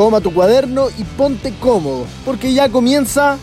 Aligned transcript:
Toma 0.00 0.22
tu 0.22 0.32
cuaderno 0.32 0.88
y 0.96 1.04
ponte 1.04 1.52
cómodo, 1.60 2.06
porque 2.24 2.54
ya 2.54 2.70
comienza 2.70 3.36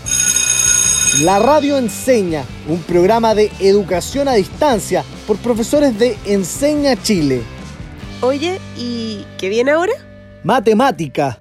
La 1.22 1.38
Radio 1.38 1.78
Enseña, 1.78 2.46
un 2.68 2.82
programa 2.82 3.36
de 3.36 3.52
educación 3.60 4.28
a 4.28 4.34
distancia 4.34 5.04
por 5.28 5.38
profesores 5.38 6.00
de 6.00 6.18
Enseña 6.26 7.00
Chile. 7.00 7.44
Oye, 8.22 8.60
¿y 8.76 9.24
qué 9.38 9.50
viene 9.50 9.70
ahora? 9.70 9.94
Matemática. 10.44 11.40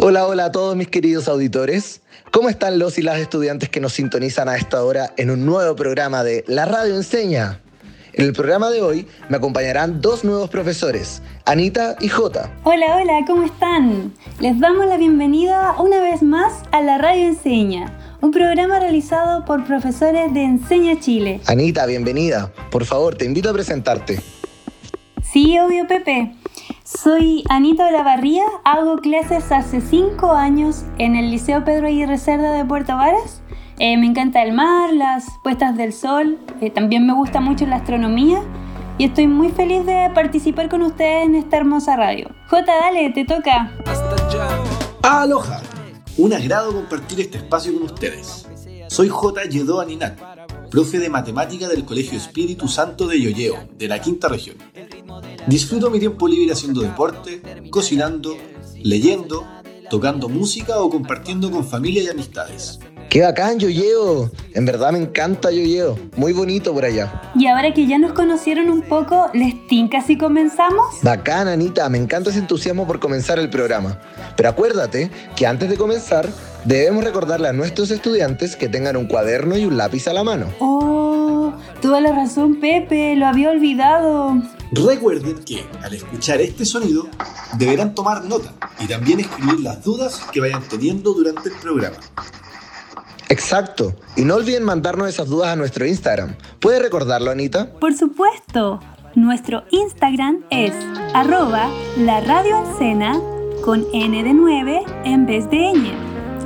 Hola, 0.00 0.26
hola 0.26 0.46
a 0.46 0.52
todos 0.52 0.74
mis 0.74 0.88
queridos 0.88 1.28
auditores. 1.28 2.00
¿Cómo 2.30 2.48
están 2.48 2.78
los 2.78 2.96
y 2.96 3.02
las 3.02 3.18
estudiantes 3.18 3.68
que 3.68 3.80
nos 3.80 3.92
sintonizan 3.92 4.48
a 4.48 4.56
esta 4.56 4.82
hora 4.82 5.12
en 5.18 5.30
un 5.30 5.44
nuevo 5.44 5.76
programa 5.76 6.24
de 6.24 6.44
La 6.46 6.64
Radio 6.64 6.96
Enseña? 6.96 7.60
En 8.14 8.26
el 8.26 8.34
programa 8.34 8.68
de 8.68 8.82
hoy 8.82 9.06
me 9.30 9.38
acompañarán 9.38 10.02
dos 10.02 10.22
nuevos 10.22 10.50
profesores, 10.50 11.22
Anita 11.46 11.96
y 11.98 12.08
Jota. 12.08 12.54
Hola, 12.62 12.96
hola, 12.96 13.24
¿cómo 13.26 13.44
están? 13.44 14.12
Les 14.38 14.60
damos 14.60 14.84
la 14.84 14.98
bienvenida 14.98 15.74
una 15.78 15.98
vez 15.98 16.22
más 16.22 16.62
a 16.72 16.82
la 16.82 16.98
Radio 16.98 17.26
Enseña, 17.28 18.18
un 18.20 18.30
programa 18.30 18.80
realizado 18.80 19.46
por 19.46 19.64
profesores 19.64 20.32
de 20.34 20.42
Enseña 20.42 21.00
Chile. 21.00 21.40
Anita, 21.46 21.86
bienvenida. 21.86 22.52
Por 22.70 22.84
favor, 22.84 23.14
te 23.14 23.24
invito 23.24 23.48
a 23.48 23.54
presentarte. 23.54 24.20
Sí, 25.22 25.58
obvio, 25.58 25.86
Pepe. 25.86 26.34
Soy 26.84 27.44
Anita 27.48 27.88
Olavarría, 27.88 28.44
hago 28.64 28.98
clases 28.98 29.50
hace 29.50 29.80
cinco 29.80 30.32
años 30.32 30.84
en 30.98 31.16
el 31.16 31.30
Liceo 31.30 31.64
Pedro 31.64 31.86
Aguirre 31.86 32.18
Cerda 32.18 32.52
de 32.52 32.66
Puerto 32.66 32.94
Varas 32.94 33.41
eh, 33.78 33.96
me 33.96 34.06
encanta 34.06 34.42
el 34.42 34.52
mar, 34.52 34.92
las 34.92 35.26
puestas 35.42 35.76
del 35.76 35.92
sol, 35.92 36.38
eh, 36.60 36.70
también 36.70 37.06
me 37.06 37.14
gusta 37.14 37.40
mucho 37.40 37.66
la 37.66 37.76
astronomía 37.76 38.42
y 38.98 39.04
estoy 39.04 39.26
muy 39.26 39.50
feliz 39.50 39.84
de 39.86 40.10
participar 40.14 40.68
con 40.68 40.82
ustedes 40.82 41.26
en 41.26 41.34
esta 41.34 41.56
hermosa 41.56 41.96
radio. 41.96 42.30
Jota, 42.48 42.72
dale, 42.80 43.10
te 43.10 43.24
toca. 43.24 43.72
Aloha, 45.02 45.62
un 46.18 46.32
agrado 46.32 46.72
compartir 46.72 47.20
este 47.20 47.38
espacio 47.38 47.72
con 47.74 47.84
ustedes. 47.84 48.46
Soy 48.88 49.08
J. 49.08 49.44
Yedo 49.44 49.80
Aninat, 49.80 50.18
profe 50.70 50.98
de 50.98 51.08
matemática 51.08 51.66
del 51.66 51.84
Colegio 51.84 52.18
Espíritu 52.18 52.68
Santo 52.68 53.06
de 53.06 53.20
Yoyeo, 53.20 53.56
de 53.78 53.88
la 53.88 54.00
quinta 54.00 54.28
región. 54.28 54.56
Disfruto 55.46 55.90
mi 55.90 55.98
tiempo 55.98 56.28
libre 56.28 56.52
haciendo 56.52 56.82
deporte, 56.82 57.42
cocinando, 57.70 58.36
leyendo, 58.82 59.46
tocando 59.88 60.28
música 60.28 60.78
o 60.80 60.90
compartiendo 60.90 61.50
con 61.50 61.66
familia 61.66 62.02
y 62.02 62.08
amistades. 62.08 62.78
¡Qué 63.12 63.20
bacán, 63.20 63.58
Yoyeo! 63.58 64.30
En 64.54 64.64
verdad 64.64 64.90
me 64.90 64.98
encanta 64.98 65.50
Yoyeo. 65.50 65.98
Muy 66.16 66.32
bonito 66.32 66.72
por 66.72 66.86
allá. 66.86 67.30
Y 67.34 67.46
ahora 67.46 67.74
que 67.74 67.86
ya 67.86 67.98
nos 67.98 68.12
conocieron 68.12 68.70
un 68.70 68.80
poco, 68.80 69.28
¿les 69.34 69.66
tinca 69.66 70.00
si 70.00 70.16
comenzamos? 70.16 70.86
Bacán, 71.02 71.46
Anita. 71.46 71.90
Me 71.90 71.98
encanta 71.98 72.30
ese 72.30 72.38
entusiasmo 72.38 72.86
por 72.86 73.00
comenzar 73.00 73.38
el 73.38 73.50
programa. 73.50 74.00
Pero 74.34 74.48
acuérdate 74.48 75.10
que 75.36 75.46
antes 75.46 75.68
de 75.68 75.76
comenzar, 75.76 76.26
debemos 76.64 77.04
recordarle 77.04 77.48
a 77.48 77.52
nuestros 77.52 77.90
estudiantes 77.90 78.56
que 78.56 78.70
tengan 78.70 78.96
un 78.96 79.04
cuaderno 79.04 79.58
y 79.58 79.66
un 79.66 79.76
lápiz 79.76 80.08
a 80.08 80.14
la 80.14 80.24
mano. 80.24 80.46
¡Oh! 80.58 81.52
Toda 81.82 82.00
la 82.00 82.12
razón, 82.12 82.60
Pepe. 82.60 83.14
Lo 83.16 83.26
había 83.26 83.50
olvidado. 83.50 84.42
Recuerden 84.70 85.44
que 85.44 85.66
al 85.82 85.92
escuchar 85.92 86.40
este 86.40 86.64
sonido 86.64 87.08
deberán 87.58 87.94
tomar 87.94 88.24
nota 88.24 88.54
y 88.80 88.86
también 88.86 89.20
escribir 89.20 89.60
las 89.60 89.84
dudas 89.84 90.18
que 90.32 90.40
vayan 90.40 90.62
teniendo 90.62 91.12
durante 91.12 91.50
el 91.50 91.56
programa. 91.56 91.98
Exacto. 93.32 93.96
Y 94.14 94.26
no 94.26 94.34
olviden 94.34 94.62
mandarnos 94.62 95.08
esas 95.08 95.26
dudas 95.26 95.48
a 95.48 95.56
nuestro 95.56 95.86
Instagram. 95.86 96.36
¿Puede 96.60 96.80
recordarlo, 96.80 97.30
Anita? 97.30 97.72
Por 97.80 97.94
supuesto. 97.96 98.78
Nuestro 99.14 99.64
Instagram 99.70 100.44
es 100.50 100.74
arroba 101.14 101.70
la 101.96 102.20
radio 102.20 102.62
con 103.64 103.86
N 103.94 104.22
de 104.22 104.34
9 104.34 104.82
en 105.04 105.24
vez 105.24 105.48
de 105.48 105.72
ñ. 105.72 105.94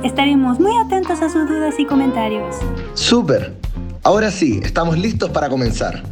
Estaremos 0.05 0.61
muy 0.61 0.71
atentos 0.77 1.21
a 1.21 1.29
sus 1.29 1.49
dudas 1.49 1.75
y 1.77 1.85
comentarios. 1.85 2.55
Súper. 2.93 3.57
Ahora 4.03 4.31
sí, 4.31 4.61
estamos 4.63 4.97
listos 4.97 5.29
para 5.31 5.49
comenzar. 5.49 6.03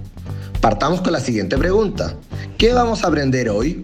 Partamos 0.60 1.00
con 1.00 1.14
la 1.14 1.22
siguiente 1.22 1.58
pregunta. 1.58 2.18
¿Qué 2.58 2.74
vamos 2.74 3.06
a 3.06 3.08
aprender 3.08 3.50
hoy? 3.50 3.82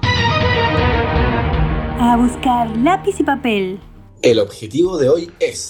A 2.01 2.17
buscar 2.17 2.75
lápiz 2.75 3.17
y 3.17 3.23
papel. 3.23 3.79
El 4.21 4.39
objetivo 4.39 4.97
de 4.97 5.07
hoy 5.07 5.31
es 5.39 5.69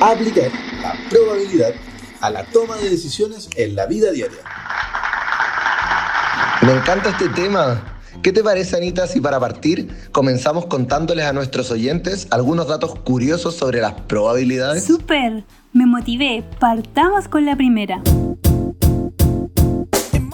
aplicar 0.00 0.50
la 0.82 0.94
probabilidad 1.08 1.72
a 2.20 2.30
la 2.30 2.44
toma 2.44 2.76
de 2.76 2.90
decisiones 2.90 3.48
en 3.56 3.76
la 3.76 3.86
vida 3.86 4.10
diaria. 4.10 4.38
Me 6.62 6.72
encanta 6.72 7.10
este 7.10 7.28
tema. 7.28 7.98
¿Qué 8.22 8.32
te 8.32 8.42
parece, 8.42 8.76
Anita, 8.76 9.06
si 9.06 9.20
para 9.20 9.38
partir 9.38 9.88
comenzamos 10.10 10.66
contándoles 10.66 11.26
a 11.26 11.32
nuestros 11.32 11.70
oyentes 11.70 12.26
algunos 12.30 12.66
datos 12.66 12.98
curiosos 13.00 13.54
sobre 13.54 13.80
las 13.80 13.92
probabilidades? 13.92 14.84
¡Súper! 14.84 15.44
Me 15.72 15.86
motivé. 15.86 16.42
Partamos 16.58 17.28
con 17.28 17.44
la 17.44 17.54
primera. 17.56 18.02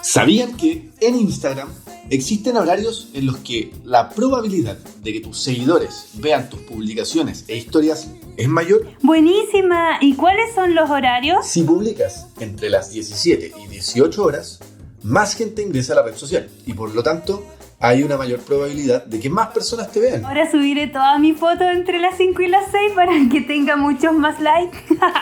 ¿Sabían 0.03 0.57
que 0.57 0.91
en 1.01 1.17
Instagram 1.17 1.69
existen 2.11 2.57
horarios 2.57 3.09
en 3.15 3.27
los 3.27 3.39
que 3.39 3.73
la 3.85 4.11
probabilidad 4.11 4.79
de 5.03 5.13
que 5.13 5.21
tus 5.21 5.39
seguidores 5.39 6.09
vean 6.15 6.51
tus 6.51 6.61
publicaciones 6.61 7.45
e 7.49 7.57
historias 7.57 8.09
es 8.37 8.49
mayor? 8.49 8.87
Buenísima. 9.03 9.99
¿Y 10.01 10.15
cuáles 10.15 10.55
son 10.55 10.75
los 10.75 10.91
horarios? 10.91 11.47
Si 11.47 11.63
publicas 11.63 12.29
entre 12.41 12.71
las 12.71 12.93
17 12.93 13.53
y 13.65 13.67
18 13.69 14.23
horas, 14.23 14.61
más 15.03 15.35
gente 15.35 15.63
ingresa 15.63 15.95
a 15.95 15.97
la 15.97 16.03
red 16.03 16.17
social 16.17 16.49
y 16.67 16.75
por 16.75 16.95
lo 16.95 17.03
tanto 17.03 17.45
hay 17.81 18.05
una 18.05 18.17
mayor 18.17 18.39
probabilidad 18.41 19.05
de 19.07 19.19
que 19.19 19.29
más 19.29 19.49
personas 19.49 19.91
te 19.91 19.99
vean. 19.99 20.25
Ahora 20.25 20.49
subiré 20.49 20.87
toda 20.87 21.19
mi 21.19 21.33
foto 21.33 21.69
entre 21.69 21.99
las 21.99 22.17
5 22.17 22.41
y 22.43 22.49
las 22.49 22.71
6 22.71 22.93
para 22.95 23.13
que 23.31 23.41
tenga 23.41 23.77
muchos 23.77 24.13
más 24.13 24.41
likes. 24.41 24.79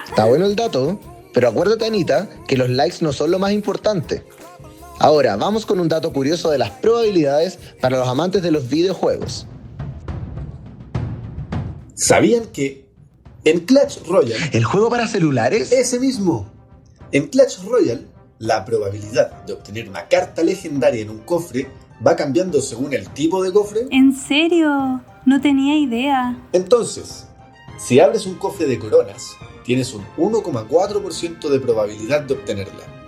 Está 0.08 0.26
bueno 0.26 0.44
el 0.44 0.56
dato, 0.56 1.00
pero 1.32 1.48
acuérdate 1.48 1.86
Anita 1.86 2.28
que 2.46 2.58
los 2.58 2.68
likes 2.68 2.98
no 3.00 3.12
son 3.14 3.30
lo 3.30 3.38
más 3.38 3.52
importante. 3.52 4.24
Ahora, 5.02 5.34
vamos 5.36 5.64
con 5.64 5.80
un 5.80 5.88
dato 5.88 6.12
curioso 6.12 6.50
de 6.50 6.58
las 6.58 6.72
probabilidades 6.72 7.58
para 7.80 7.96
los 7.96 8.06
amantes 8.06 8.42
de 8.42 8.50
los 8.50 8.68
videojuegos. 8.68 9.46
¿Sabían 11.94 12.44
que 12.52 12.86
en 13.44 13.60
Clash 13.60 14.00
Royale... 14.06 14.50
¿El 14.52 14.64
juego 14.64 14.90
para 14.90 15.08
celulares? 15.08 15.72
Ese 15.72 15.98
mismo. 15.98 16.52
En 17.12 17.28
Clash 17.28 17.62
Royale, 17.64 18.08
la 18.38 18.66
probabilidad 18.66 19.42
de 19.44 19.54
obtener 19.54 19.88
una 19.88 20.06
carta 20.06 20.42
legendaria 20.42 21.00
en 21.00 21.08
un 21.08 21.20
cofre 21.20 21.66
va 22.06 22.14
cambiando 22.14 22.60
según 22.60 22.92
el 22.92 23.08
tipo 23.08 23.42
de 23.42 23.54
cofre. 23.54 23.86
¿En 23.90 24.14
serio? 24.14 25.02
No 25.24 25.40
tenía 25.40 25.78
idea. 25.78 26.38
Entonces, 26.52 27.26
si 27.78 28.00
abres 28.00 28.26
un 28.26 28.34
cofre 28.34 28.66
de 28.66 28.78
coronas, 28.78 29.30
tienes 29.64 29.94
un 29.94 30.04
1,4% 30.18 31.48
de 31.48 31.58
probabilidad 31.58 32.20
de 32.20 32.34
obtenerla. 32.34 32.99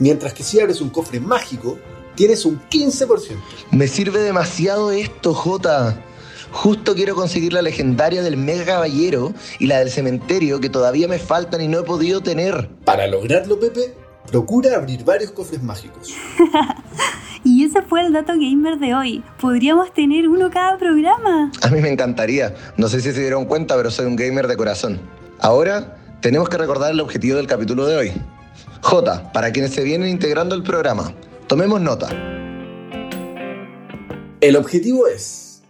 Mientras 0.00 0.32
que 0.32 0.42
si 0.42 0.60
abres 0.60 0.80
un 0.80 0.90
cofre 0.90 1.20
mágico, 1.20 1.78
tienes 2.14 2.44
un 2.44 2.60
15%. 2.68 3.36
Me 3.70 3.88
sirve 3.88 4.20
demasiado 4.20 4.90
esto, 4.90 5.34
Jota. 5.34 6.02
Justo 6.50 6.94
quiero 6.94 7.14
conseguir 7.14 7.52
la 7.52 7.62
legendaria 7.62 8.22
del 8.22 8.36
Mega 8.36 8.64
Caballero 8.64 9.34
y 9.58 9.66
la 9.66 9.78
del 9.78 9.90
cementerio 9.90 10.60
que 10.60 10.70
todavía 10.70 11.06
me 11.06 11.18
faltan 11.18 11.60
y 11.60 11.68
no 11.68 11.80
he 11.80 11.82
podido 11.82 12.20
tener. 12.22 12.68
Para 12.84 13.06
lograrlo, 13.06 13.60
Pepe, 13.60 13.94
procura 14.30 14.76
abrir 14.76 15.04
varios 15.04 15.30
cofres 15.30 15.62
mágicos. 15.62 16.14
y 17.44 17.64
ese 17.64 17.82
fue 17.82 18.00
el 18.00 18.12
dato 18.12 18.32
gamer 18.32 18.78
de 18.78 18.94
hoy. 18.94 19.22
Podríamos 19.40 19.92
tener 19.92 20.28
uno 20.28 20.50
cada 20.50 20.78
programa. 20.78 21.50
A 21.62 21.68
mí 21.68 21.80
me 21.80 21.90
encantaría. 21.90 22.54
No 22.76 22.88
sé 22.88 23.00
si 23.00 23.12
se 23.12 23.20
dieron 23.20 23.44
cuenta, 23.44 23.76
pero 23.76 23.90
soy 23.90 24.06
un 24.06 24.16
gamer 24.16 24.48
de 24.48 24.56
corazón. 24.56 25.00
Ahora 25.40 25.98
tenemos 26.20 26.48
que 26.48 26.56
recordar 26.56 26.92
el 26.92 27.00
objetivo 27.00 27.36
del 27.36 27.46
capítulo 27.46 27.86
de 27.86 27.96
hoy. 27.96 28.12
J, 28.80 29.32
para 29.32 29.52
quienes 29.52 29.72
se 29.72 29.82
vienen 29.82 30.08
integrando 30.08 30.54
al 30.54 30.62
programa, 30.62 31.12
tomemos 31.46 31.80
nota. 31.80 32.08
El 34.40 34.56
objetivo 34.56 35.06
es 35.08 35.62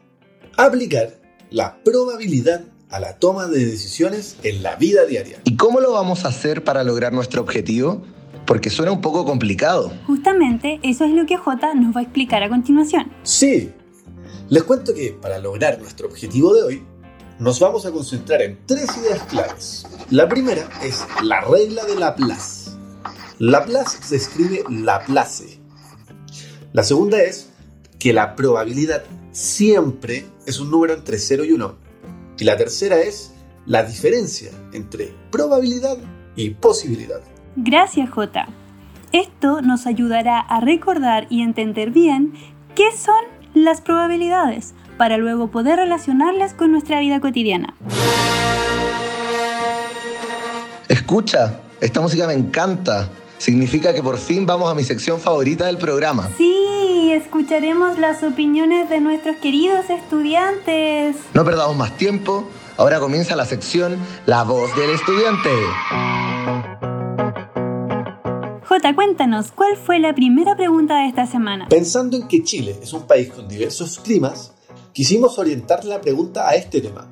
aplicar 0.57 1.15
la 1.51 1.83
probabilidad 1.83 2.65
a 2.91 3.01
la 3.01 3.19
toma 3.19 3.47
de 3.47 3.65
decisiones 3.65 4.37
en 4.43 4.63
la 4.63 4.77
vida 4.77 5.05
diaria. 5.07 5.41
¿Y 5.45 5.57
cómo 5.57 5.81
lo 5.81 5.93
vamos 5.93 6.25
a 6.25 6.29
hacer 6.29 6.65
para 6.65 6.85
lograr 6.85 7.13
nuestro 7.13 7.41
objetivo? 7.43 8.03
Porque 8.47 8.71
suena 8.71 8.93
un 8.93 9.01
poco 9.01 9.25
complicado. 9.25 9.93
Justamente 10.07 10.81
eso 10.83 11.05
es 11.05 11.13
lo 11.13 11.27
que 11.27 11.37
J 11.37 11.75
nos 11.75 11.95
va 11.95 12.01
a 12.01 12.03
explicar 12.03 12.43
a 12.43 12.49
continuación. 12.49 13.11
Sí. 13.23 13.73
Les 14.49 14.63
cuento 14.63 14.95
que 14.95 15.13
para 15.21 15.39
lograr 15.39 15.79
nuestro 15.79 16.09
objetivo 16.09 16.55
de 16.55 16.63
hoy, 16.63 16.83
nos 17.39 17.61
vamos 17.61 17.87
a 17.87 17.91
concentrar 17.91 18.43
en 18.43 18.59
tres 18.67 18.89
ideas 18.97 19.23
claves. 19.25 19.87
La 20.11 20.29
primera 20.29 20.69
es 20.83 21.05
la 21.23 21.41
regla 21.43 21.85
de 21.85 21.95
Laplace. 21.95 22.78
Laplace 23.41 24.03
se 24.03 24.17
escribe 24.17 24.65
Laplace. 24.69 25.61
La 26.73 26.83
segunda 26.83 27.23
es 27.23 27.53
que 28.01 28.13
la 28.13 28.35
probabilidad 28.35 29.05
siempre 29.31 30.27
es 30.45 30.59
un 30.59 30.73
número 30.73 30.95
entre 30.95 31.19
0 31.19 31.45
y 31.45 31.53
1. 31.53 31.75
Y 32.39 32.45
la 32.45 32.57
tercera 32.57 32.99
es 32.99 33.33
la 33.65 33.85
diferencia 33.85 34.51
entre 34.73 35.15
probabilidad 35.31 35.99
y 36.35 36.51
posibilidad. 36.51 37.21
Gracias, 37.55 38.11
J. 38.11 38.49
Esto 39.13 39.63
nos 39.63 39.87
ayudará 39.87 40.41
a 40.41 40.59
recordar 40.61 41.29
y 41.31 41.43
entender 41.43 41.91
bien 41.93 42.35
qué 42.75 42.91
son 42.91 43.23
las 43.55 43.81
probabilidades 43.81 44.75
para 44.97 45.17
luego 45.17 45.53
poder 45.53 45.77
relacionarlas 45.77 46.55
con 46.55 46.73
nuestra 46.73 46.99
vida 46.99 47.21
cotidiana. 47.21 47.75
Escucha, 50.89 51.61
esta 51.81 52.01
música 52.01 52.27
me 52.27 52.35
encanta. 52.35 53.09
Significa 53.39 53.95
que 53.95 54.03
por 54.03 54.19
fin 54.19 54.47
vamos 54.47 54.71
a 54.71 54.75
mi 54.75 54.85
sección 54.85 55.21
favorita 55.21 55.67
del 55.67 55.79
programa. 55.79 56.29
Sí, 56.37 57.13
escucharemos 57.13 57.99
las 57.99 58.23
opiniones 58.23 58.91
de 58.91 59.01
nuestros 59.01 59.37
queridos 59.37 59.89
estudiantes. 59.89 61.17
No 61.35 61.45
perdamos 61.45 61.77
más 61.77 61.97
tiempo. 61.97 62.49
Ahora 62.77 63.01
comienza 63.01 63.35
la 63.35 63.45
sección 63.45 63.97
La 64.27 64.45
voz 64.45 64.75
del 64.77 64.91
estudiante. 64.91 65.51
Jota, 68.69 68.95
cuéntanos, 68.95 69.51
¿cuál 69.51 69.77
fue 69.77 69.99
la 69.99 70.15
primera 70.15 70.57
pregunta 70.57 70.99
de 70.99 71.09
esta 71.09 71.27
semana? 71.27 71.67
Pensando 71.69 72.17
en 72.17 72.29
que 72.29 72.43
Chile 72.43 72.77
es 72.83 72.93
un 72.93 73.07
país 73.07 73.31
con 73.33 73.49
diversos 73.49 73.99
climas, 73.99 74.53
quisimos 74.93 75.39
orientar 75.39 75.85
la 75.85 76.01
pregunta 76.01 76.49
a 76.49 76.55
este 76.55 76.81
tema. 76.81 77.09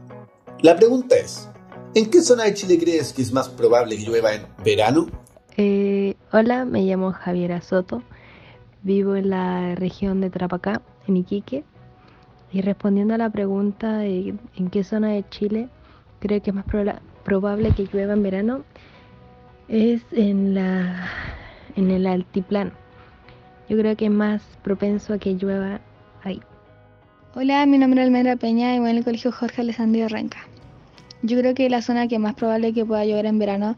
La 0.60 0.76
pregunta 0.76 1.16
es, 1.16 1.48
¿en 1.94 2.10
qué 2.10 2.20
zona 2.20 2.44
de 2.44 2.54
Chile 2.54 2.78
crees 2.78 3.12
que 3.12 3.22
es 3.22 3.32
más 3.32 3.48
probable 3.48 3.96
que 3.96 4.04
llueva 4.04 4.34
en 4.34 4.46
verano? 4.64 5.06
Eh, 5.56 5.95
hola, 6.32 6.64
me 6.64 6.82
llamo 6.82 7.12
Javiera 7.12 7.60
Soto, 7.60 8.02
vivo 8.82 9.16
en 9.16 9.30
la 9.30 9.74
región 9.74 10.20
de 10.20 10.30
Trapacá, 10.30 10.82
en 11.06 11.16
Iquique, 11.16 11.64
y 12.52 12.60
respondiendo 12.60 13.14
a 13.14 13.18
la 13.18 13.30
pregunta 13.30 13.98
de 13.98 14.34
en 14.56 14.70
qué 14.70 14.84
zona 14.84 15.08
de 15.08 15.24
Chile 15.28 15.68
creo 16.20 16.42
que 16.42 16.50
es 16.50 16.56
más 16.56 16.66
proba- 16.66 17.00
probable 17.24 17.72
que 17.72 17.86
llueva 17.92 18.14
en 18.14 18.22
verano, 18.22 18.64
es 19.68 20.02
en, 20.12 20.54
la, 20.54 21.08
en 21.74 21.90
el 21.90 22.06
altiplano. 22.06 22.70
Yo 23.68 23.76
creo 23.76 23.96
que 23.96 24.06
es 24.06 24.10
más 24.12 24.42
propenso 24.62 25.14
a 25.14 25.18
que 25.18 25.34
llueva 25.34 25.80
ahí. 26.22 26.40
Hola, 27.34 27.66
mi 27.66 27.78
nombre 27.78 28.00
es 28.00 28.06
Almendra 28.06 28.36
Peña 28.36 28.74
y 28.74 28.78
voy 28.78 28.90
en 28.90 28.98
el 28.98 29.04
colegio 29.04 29.32
Jorge 29.32 29.62
Alessandro 29.62 30.08
Renca. 30.08 30.38
Yo 31.22 31.38
creo 31.38 31.54
que 31.54 31.68
la 31.68 31.82
zona 31.82 32.06
que 32.08 32.18
más 32.18 32.34
probable 32.34 32.72
que 32.72 32.84
pueda 32.84 33.04
llover 33.04 33.26
en 33.26 33.38
verano 33.38 33.76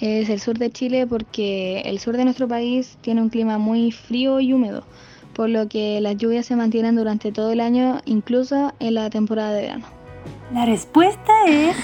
es 0.00 0.28
el 0.28 0.40
sur 0.40 0.58
de 0.58 0.70
Chile 0.70 1.06
porque 1.06 1.80
el 1.84 1.98
sur 1.98 2.16
de 2.16 2.24
nuestro 2.24 2.48
país 2.48 2.98
tiene 3.00 3.22
un 3.22 3.28
clima 3.28 3.58
muy 3.58 3.92
frío 3.92 4.40
y 4.40 4.52
húmedo, 4.52 4.84
por 5.34 5.48
lo 5.48 5.68
que 5.68 6.00
las 6.00 6.16
lluvias 6.16 6.46
se 6.46 6.56
mantienen 6.56 6.96
durante 6.96 7.32
todo 7.32 7.52
el 7.52 7.60
año, 7.60 8.00
incluso 8.04 8.72
en 8.80 8.94
la 8.94 9.10
temporada 9.10 9.52
de 9.52 9.62
verano. 9.62 9.86
La 10.52 10.66
respuesta 10.66 11.32
es... 11.46 11.76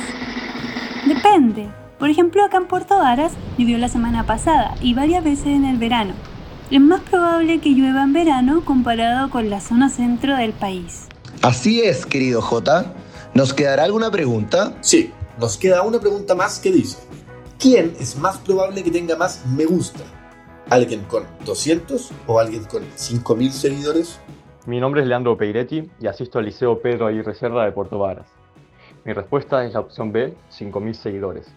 Depende. 1.07 1.69
Por 1.99 2.09
ejemplo, 2.09 2.45
acá 2.45 2.57
en 2.57 2.67
Puerto 2.67 2.97
Varas 2.97 3.33
llovió 3.59 3.79
la 3.79 3.89
semana 3.89 4.25
pasada 4.25 4.75
y 4.81 4.95
varias 4.95 5.23
veces 5.23 5.47
en 5.47 5.65
el 5.65 5.77
verano. 5.77 6.15
Es 6.71 6.81
más 6.81 7.01
probable 7.03 7.59
que 7.61 7.71
llueva 7.71 8.05
en 8.05 8.13
verano 8.13 8.65
comparado 8.65 9.29
con 9.31 9.51
la 9.51 9.61
zona 9.61 9.89
centro 9.89 10.37
del 10.37 10.53
país. 10.53 11.07
Así 11.43 11.81
es, 11.81 12.07
querido 12.07 12.41
J. 12.43 12.95
¿Nos 13.35 13.53
quedará 13.53 13.85
alguna 13.85 14.11
pregunta? 14.11 14.77
Sí, 14.81 15.11
nos 15.39 15.57
queda 15.57 15.83
una 15.83 16.01
pregunta 16.01 16.35
más 16.35 16.59
que 16.59 16.71
dice, 16.71 16.99
¿quién 17.61 17.95
es 18.01 18.17
más 18.17 18.39
probable 18.39 18.83
que 18.83 18.91
tenga 18.91 19.17
más 19.17 19.45
me 19.47 19.67
gusta? 19.67 20.01
¿Alguien 20.71 21.03
con 21.05 21.25
200 21.45 22.11
o 22.27 22.41
alguien 22.41 22.65
con 22.65 22.83
5000 22.95 23.53
seguidores? 23.53 24.19
Mi 24.67 24.81
nombre 24.81 25.03
es 25.03 25.07
Leandro 25.07 25.37
Peiretti 25.37 25.91
y 26.01 26.07
asisto 26.07 26.39
al 26.39 26.47
Liceo 26.47 26.81
Pedro 26.81 27.07
Aguirre 27.07 27.35
Cerda 27.35 27.65
de 27.65 27.73
Puerto 27.73 27.99
Varas. 27.99 28.27
Mi 29.05 29.13
respuesta 29.13 29.65
es 29.65 29.75
la 29.75 29.81
opción 29.81 30.11
B, 30.11 30.35
5.000 30.51 30.93
seguidores, 30.95 31.55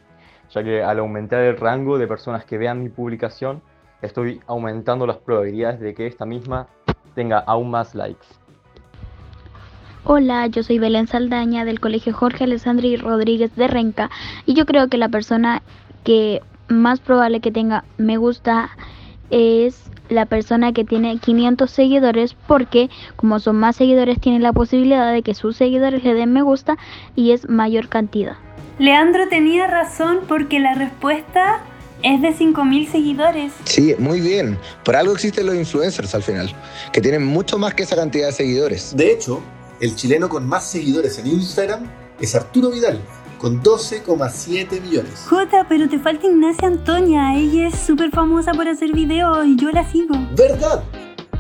ya 0.54 0.64
que 0.64 0.84
al 0.84 1.00
aumentar 1.00 1.42
el 1.42 1.58
rango 1.58 1.98
de 1.98 2.08
personas 2.08 2.44
que 2.44 2.58
vean 2.58 2.84
mi 2.84 2.90
publicación, 2.90 3.62
estoy 4.02 4.42
aumentando 4.48 5.08
las 5.08 5.18
probabilidades 5.18 5.80
de 5.80 5.94
que 5.94 6.08
esta 6.08 6.26
misma 6.26 6.68
tenga 7.16 7.40
aún 7.40 7.70
más 7.70 7.96
likes. 7.96 8.28
Hola, 10.06 10.48
yo 10.48 10.64
soy 10.64 10.80
Belén 10.80 11.08
Saldaña 11.08 11.64
del 11.64 11.80
Colegio 11.80 12.14
Jorge 12.14 12.44
Alessandri 12.44 12.98
Rodríguez 12.98 13.56
de 13.56 13.70
Renca 13.70 14.10
y 14.46 14.54
yo 14.54 14.66
creo 14.66 14.90
que 14.90 14.98
la 14.98 15.08
persona 15.08 15.62
que 16.04 16.42
más 16.68 17.00
probable 17.00 17.40
que 17.40 17.52
tenga 17.52 17.84
me 17.98 18.18
gusta 18.18 18.70
es 19.30 19.84
la 20.10 20.26
persona 20.26 20.74
que 20.74 20.84
tiene 20.84 21.18
500 21.18 21.70
seguidores 21.70 22.36
porque 22.48 22.90
como 23.16 23.40
son 23.40 23.58
más 23.58 23.76
seguidores 23.76 24.20
tiene 24.20 24.40
la 24.40 24.54
posibilidad 24.54 25.12
de 25.12 25.22
que 25.22 25.34
sus 25.34 25.58
seguidores 25.58 26.04
le 26.04 26.14
den 26.14 26.34
me 26.34 26.42
gusta 26.42 26.78
y 27.16 27.32
es 27.32 27.50
mayor 27.50 27.90
cantidad. 27.90 28.36
Leandro 28.80 29.28
tenía 29.30 29.68
razón 29.68 30.22
porque 30.28 30.60
la 30.60 30.74
respuesta 30.74 31.62
es 32.02 32.22
de 32.22 32.36
5.000 32.36 32.92
seguidores. 32.92 33.54
Sí, 33.64 33.96
muy 33.98 34.20
bien. 34.20 34.58
Por 34.84 34.96
algo 34.96 35.14
existen 35.14 35.46
los 35.46 35.56
influencers 35.56 36.14
al 36.14 36.24
final, 36.24 36.54
que 36.92 37.00
tienen 37.00 37.26
mucho 37.26 37.58
más 37.58 37.74
que 37.74 37.84
esa 37.84 37.96
cantidad 37.96 38.28
de 38.28 38.34
seguidores. 38.34 38.94
De 38.96 39.12
hecho, 39.12 39.42
el 39.80 39.96
chileno 39.96 40.28
con 40.28 40.48
más 40.48 40.70
seguidores 40.70 41.18
en 41.18 41.28
Instagram 41.28 41.90
es 42.20 42.36
Arturo 42.36 42.72
Vidal, 42.72 43.00
con 43.44 43.62
12,7 43.62 44.80
millones. 44.80 45.26
Jota, 45.28 45.66
pero 45.68 45.90
te 45.90 46.00
falta 46.00 46.28
Ignacia 46.28 46.66
Antonia. 46.66 47.36
Ella 47.36 47.68
es 47.68 47.76
súper 47.78 48.10
famosa 48.10 48.54
por 48.54 48.70
hacer 48.70 48.94
videos 48.94 49.46
y 49.46 49.58
yo 49.58 49.70
la 49.70 49.86
sigo. 49.92 50.16
¿Verdad? 50.34 50.82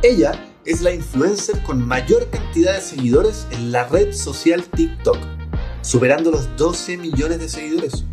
Ella 0.02 0.34
es 0.66 0.82
la 0.82 0.92
influencer 0.92 1.64
con 1.64 1.88
mayor 1.88 2.30
cantidad 2.30 2.74
de 2.74 2.82
seguidores 2.82 3.48
en 3.52 3.72
la 3.72 3.88
red 3.88 4.12
social 4.12 4.66
TikTok, 4.66 5.18
superando 5.82 6.30
los 6.30 6.54
12 6.58 6.98
millones 6.98 7.40
de 7.40 7.48
seguidores. 7.48 8.04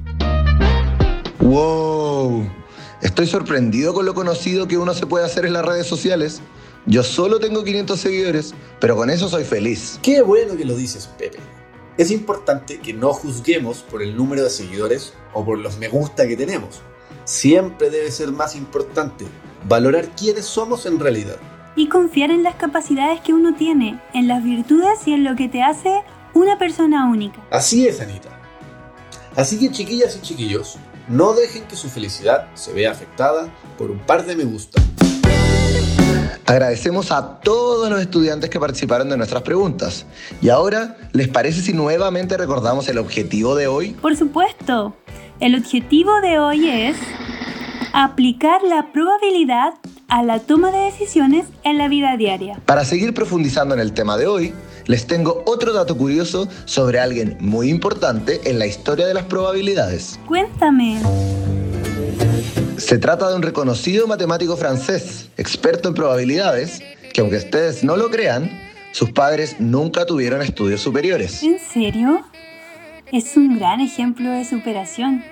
¡Wow! 1.40 2.48
Estoy 3.02 3.26
sorprendido 3.26 3.92
con 3.92 4.06
lo 4.06 4.14
conocido 4.14 4.68
que 4.68 4.78
uno 4.78 4.94
se 4.94 5.06
puede 5.06 5.24
hacer 5.24 5.46
en 5.46 5.52
las 5.52 5.64
redes 5.64 5.88
sociales. 5.88 6.42
Yo 6.86 7.02
solo 7.02 7.40
tengo 7.40 7.64
500 7.64 7.98
seguidores, 7.98 8.54
pero 8.78 8.94
con 8.94 9.10
eso 9.10 9.28
soy 9.28 9.42
feliz. 9.42 9.98
Qué 10.00 10.22
bueno 10.22 10.56
que 10.56 10.64
lo 10.64 10.76
dices, 10.76 11.08
Pepe. 11.18 11.40
Es 11.96 12.10
importante 12.10 12.78
que 12.78 12.94
no 12.94 13.12
juzguemos 13.12 13.82
por 13.82 14.02
el 14.02 14.16
número 14.16 14.44
de 14.44 14.50
seguidores 14.50 15.12
o 15.34 15.44
por 15.44 15.58
los 15.58 15.78
me 15.78 15.88
gusta 15.88 16.26
que 16.26 16.36
tenemos. 16.36 16.80
Siempre 17.24 17.90
debe 17.90 18.10
ser 18.10 18.32
más 18.32 18.54
importante 18.54 19.26
valorar 19.68 20.08
quiénes 20.16 20.46
somos 20.46 20.86
en 20.86 20.98
realidad. 20.98 21.36
Y 21.76 21.88
confiar 21.88 22.30
en 22.30 22.42
las 22.42 22.54
capacidades 22.54 23.20
que 23.20 23.34
uno 23.34 23.54
tiene, 23.54 24.00
en 24.14 24.28
las 24.28 24.42
virtudes 24.42 25.06
y 25.06 25.12
en 25.12 25.24
lo 25.24 25.36
que 25.36 25.48
te 25.48 25.62
hace 25.62 26.02
una 26.32 26.58
persona 26.58 27.08
única. 27.08 27.40
Así 27.50 27.86
es, 27.86 28.00
Anita. 28.00 28.30
Así 29.36 29.58
que 29.58 29.70
chiquillas 29.70 30.16
y 30.16 30.22
chiquillos, 30.22 30.78
no 31.08 31.32
dejen 31.32 31.64
que 31.64 31.76
su 31.76 31.88
felicidad 31.88 32.48
se 32.54 32.72
vea 32.72 32.92
afectada 32.92 33.52
por 33.76 33.90
un 33.90 33.98
par 33.98 34.24
de 34.24 34.36
me 34.36 34.44
gusta. 34.44 34.80
Agradecemos 36.46 37.12
a 37.12 37.40
todos 37.40 37.90
los 37.90 38.00
estudiantes 38.00 38.50
que 38.50 38.58
participaron 38.58 39.08
de 39.08 39.16
nuestras 39.16 39.42
preguntas. 39.42 40.06
Y 40.42 40.48
ahora, 40.48 40.96
¿les 41.12 41.28
parece 41.28 41.60
si 41.62 41.72
nuevamente 41.72 42.36
recordamos 42.36 42.88
el 42.88 42.98
objetivo 42.98 43.54
de 43.54 43.66
hoy? 43.66 43.90
Por 43.90 44.16
supuesto, 44.16 44.96
el 45.40 45.54
objetivo 45.54 46.20
de 46.20 46.38
hoy 46.38 46.68
es 46.68 46.96
aplicar 47.92 48.62
la 48.62 48.92
probabilidad 48.92 49.74
a 50.08 50.22
la 50.22 50.40
toma 50.40 50.72
de 50.72 50.78
decisiones 50.78 51.46
en 51.62 51.78
la 51.78 51.88
vida 51.88 52.16
diaria. 52.16 52.60
Para 52.66 52.84
seguir 52.84 53.14
profundizando 53.14 53.74
en 53.74 53.80
el 53.80 53.92
tema 53.92 54.16
de 54.16 54.26
hoy, 54.26 54.52
les 54.86 55.06
tengo 55.06 55.42
otro 55.46 55.72
dato 55.72 55.96
curioso 55.96 56.48
sobre 56.64 56.98
alguien 56.98 57.36
muy 57.40 57.70
importante 57.70 58.40
en 58.44 58.58
la 58.58 58.66
historia 58.66 59.06
de 59.06 59.14
las 59.14 59.24
probabilidades. 59.24 60.18
Cuéntame. 60.26 61.00
Se 62.80 62.98
trata 62.98 63.28
de 63.28 63.36
un 63.36 63.42
reconocido 63.42 64.06
matemático 64.06 64.56
francés, 64.56 65.28
experto 65.36 65.90
en 65.90 65.94
probabilidades, 65.94 66.80
que 67.12 67.20
aunque 67.20 67.36
ustedes 67.36 67.84
no 67.84 67.98
lo 67.98 68.10
crean, 68.10 68.50
sus 68.92 69.12
padres 69.12 69.56
nunca 69.60 70.06
tuvieron 70.06 70.40
estudios 70.40 70.80
superiores. 70.80 71.42
¿En 71.42 71.58
serio? 71.60 72.24
Es 73.12 73.36
un 73.36 73.58
gran 73.58 73.82
ejemplo 73.82 74.30
de 74.30 74.46
superación. 74.46 75.22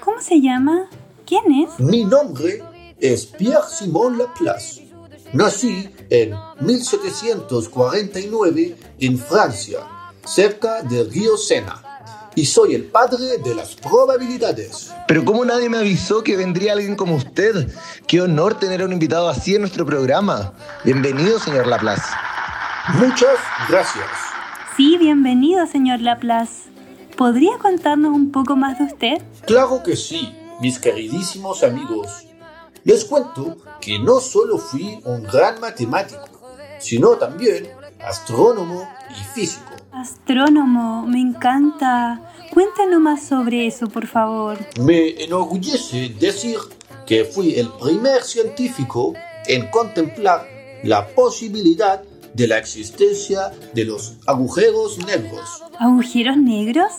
¿Cómo 0.00 0.20
se 0.20 0.40
llama? 0.40 0.90
¿Quién 1.26 1.44
es? 1.52 1.78
Mi 1.78 2.04
nombre 2.04 2.60
es 2.98 3.24
Pierre-Simon 3.24 4.18
Laplace. 4.18 4.90
Nací 5.32 5.88
en 6.10 6.34
1749 6.58 8.76
en 8.98 9.16
Francia, 9.16 9.78
cerca 10.24 10.82
del 10.82 11.08
río 11.08 11.36
Sena, 11.36 11.89
y 12.34 12.46
soy 12.46 12.74
el 12.74 12.84
padre 12.84 13.38
de 13.38 13.54
las 13.54 13.74
probabilidades. 13.74 14.92
Pero 15.06 15.24
¿cómo 15.24 15.44
nadie 15.44 15.68
me 15.68 15.78
avisó 15.78 16.22
que 16.22 16.36
vendría 16.36 16.72
alguien 16.72 16.96
como 16.96 17.16
usted? 17.16 17.68
Qué 18.06 18.20
honor 18.20 18.58
tener 18.58 18.82
a 18.82 18.84
un 18.84 18.92
invitado 18.92 19.28
así 19.28 19.54
en 19.54 19.62
nuestro 19.62 19.84
programa. 19.84 20.52
Bienvenido, 20.84 21.38
señor 21.38 21.66
Laplace. 21.66 22.08
Muchas 22.94 23.38
gracias. 23.68 24.06
Sí, 24.76 24.96
bienvenido, 24.98 25.66
señor 25.66 26.00
Laplace. 26.00 26.70
¿Podría 27.16 27.58
contarnos 27.58 28.12
un 28.12 28.32
poco 28.32 28.56
más 28.56 28.78
de 28.78 28.84
usted? 28.84 29.22
Claro 29.46 29.82
que 29.82 29.96
sí, 29.96 30.34
mis 30.60 30.78
queridísimos 30.78 31.62
amigos. 31.62 32.26
Les 32.84 33.04
cuento 33.04 33.58
que 33.80 33.98
no 33.98 34.20
solo 34.20 34.56
fui 34.56 34.98
un 35.04 35.24
gran 35.24 35.60
matemático, 35.60 36.24
sino 36.78 37.10
también 37.10 37.68
astrónomo 38.00 38.88
y 39.10 39.24
físico. 39.34 39.69
Astrónomo, 39.92 41.04
me 41.06 41.20
encanta. 41.20 42.32
Cuéntanos 42.52 43.00
más 43.00 43.26
sobre 43.26 43.66
eso, 43.66 43.88
por 43.88 44.06
favor. 44.06 44.56
Me 44.80 45.22
enorgullece 45.22 46.14
decir 46.20 46.58
que 47.06 47.24
fui 47.24 47.54
el 47.54 47.68
primer 47.70 48.22
científico 48.22 49.14
en 49.46 49.68
contemplar 49.70 50.46
la 50.84 51.08
posibilidad 51.08 52.02
de 52.34 52.46
la 52.46 52.58
existencia 52.58 53.50
de 53.74 53.84
los 53.84 54.14
agujeros 54.26 54.98
negros. 55.04 55.62
¿Agujeros 55.80 56.36
negros? 56.36 56.92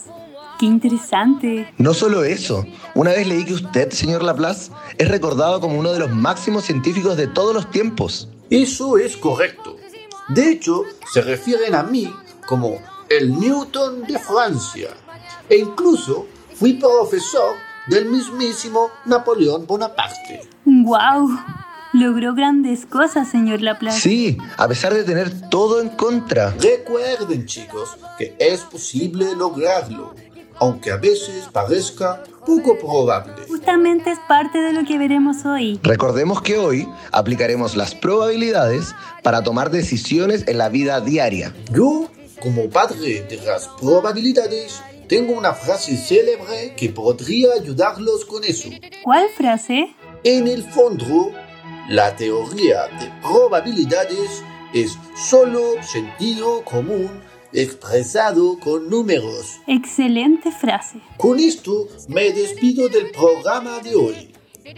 ¡Qué 0.60 0.66
interesante! 0.66 1.74
No 1.78 1.94
solo 1.94 2.26
eso, 2.26 2.66
una 2.94 3.12
vez 3.12 3.26
leí 3.26 3.46
que 3.46 3.54
usted, 3.54 3.90
señor 3.92 4.22
Laplace, 4.22 4.72
es 4.98 5.08
recordado 5.08 5.62
como 5.62 5.80
uno 5.80 5.94
de 5.94 6.00
los 6.00 6.12
máximos 6.12 6.66
científicos 6.66 7.16
de 7.16 7.28
todos 7.28 7.56
los 7.56 7.72
tiempos. 7.72 8.30
Eso 8.50 8.98
es 8.98 9.16
correcto. 9.16 9.78
De 10.28 10.50
hecho, 10.50 10.84
se 11.12 11.22
refieren 11.22 11.74
a 11.74 11.84
mí 11.84 12.14
como 12.52 12.82
el 13.08 13.40
Newton 13.40 14.04
de 14.04 14.20
Francia. 14.20 14.90
E 15.48 15.56
incluso 15.56 16.28
fui 16.54 16.74
profesor 16.74 17.54
del 17.88 18.08
mismísimo 18.08 18.90
Napoleón 19.06 19.66
Bonaparte. 19.66 20.42
¡Guau! 20.66 21.30
Logró 21.94 22.36
grandes 22.36 22.86
cosas, 22.86 23.30
señor 23.30 23.62
Laplace. 23.62 24.02
Sí, 24.02 24.38
a 24.58 24.68
pesar 24.68 24.94
de 24.94 25.06
tener 25.06 25.50
todo 25.50 25.80
en 25.82 25.88
contra. 25.92 26.54
Recuerden, 26.60 27.46
chicos, 27.46 27.98
que 28.18 28.36
es 28.38 28.60
posible 28.62 29.34
lograrlo, 29.34 30.14
aunque 30.60 30.92
a 30.92 30.98
veces 30.98 31.48
parezca 31.54 32.22
poco 32.46 32.78
probable. 32.78 33.34
Justamente 33.48 34.12
es 34.12 34.20
parte 34.28 34.60
de 34.60 34.74
lo 34.74 34.84
que 34.84 34.98
veremos 34.98 35.46
hoy. 35.46 35.80
Recordemos 35.84 36.42
que 36.42 36.58
hoy 36.58 36.86
aplicaremos 37.14 37.78
las 37.78 37.96
probabilidades 37.96 38.94
para 39.24 39.42
tomar 39.42 39.72
decisiones 39.72 40.46
en 40.48 40.58
la 40.58 40.68
vida 40.68 41.00
diaria. 41.00 41.54
Yo, 41.72 42.10
como 42.42 42.70
padre 42.70 43.22
de 43.30 43.38
las 43.38 43.70
probabilidades, 43.80 44.82
tengo 45.08 45.34
una 45.34 45.54
frase 45.54 45.96
célebre 45.96 46.74
que 46.76 46.90
podría 46.90 47.54
ayudarlos 47.54 48.26
con 48.26 48.44
eso. 48.44 48.70
¿Cuál 49.04 49.30
frase? 49.30 49.96
En 50.24 50.48
el 50.48 50.64
fondo, 50.64 51.32
la 51.88 52.16
teoría 52.16 52.88
de 53.00 53.12
probabilidades 53.22 54.44
es 54.74 54.98
solo 55.16 55.82
sentido 55.84 56.64
común 56.66 57.10
expresado 57.54 58.58
con 58.60 58.90
números. 58.90 59.60
Excelente 59.68 60.52
frase. 60.52 61.00
Con 61.18 61.40
esto 61.40 61.88
me 62.08 62.32
despido 62.32 62.90
del 62.90 63.12
programa 63.12 63.80
de 63.80 63.96
hoy. 63.96 64.34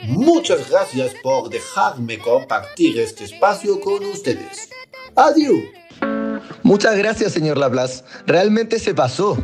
Muchas 0.08 0.70
gracias 0.70 1.14
por 1.22 1.50
dejarme 1.50 2.18
compartir 2.18 3.00
este 3.00 3.26
espacio 3.26 3.80
con 3.80 4.04
ustedes. 4.06 4.70
Adiós. 5.16 5.83
Muchas 6.64 6.98
gracias, 6.98 7.32
señor 7.32 7.58
Laplace. 7.58 8.04
Realmente 8.26 8.80
se 8.80 8.94
pasó. 8.94 9.38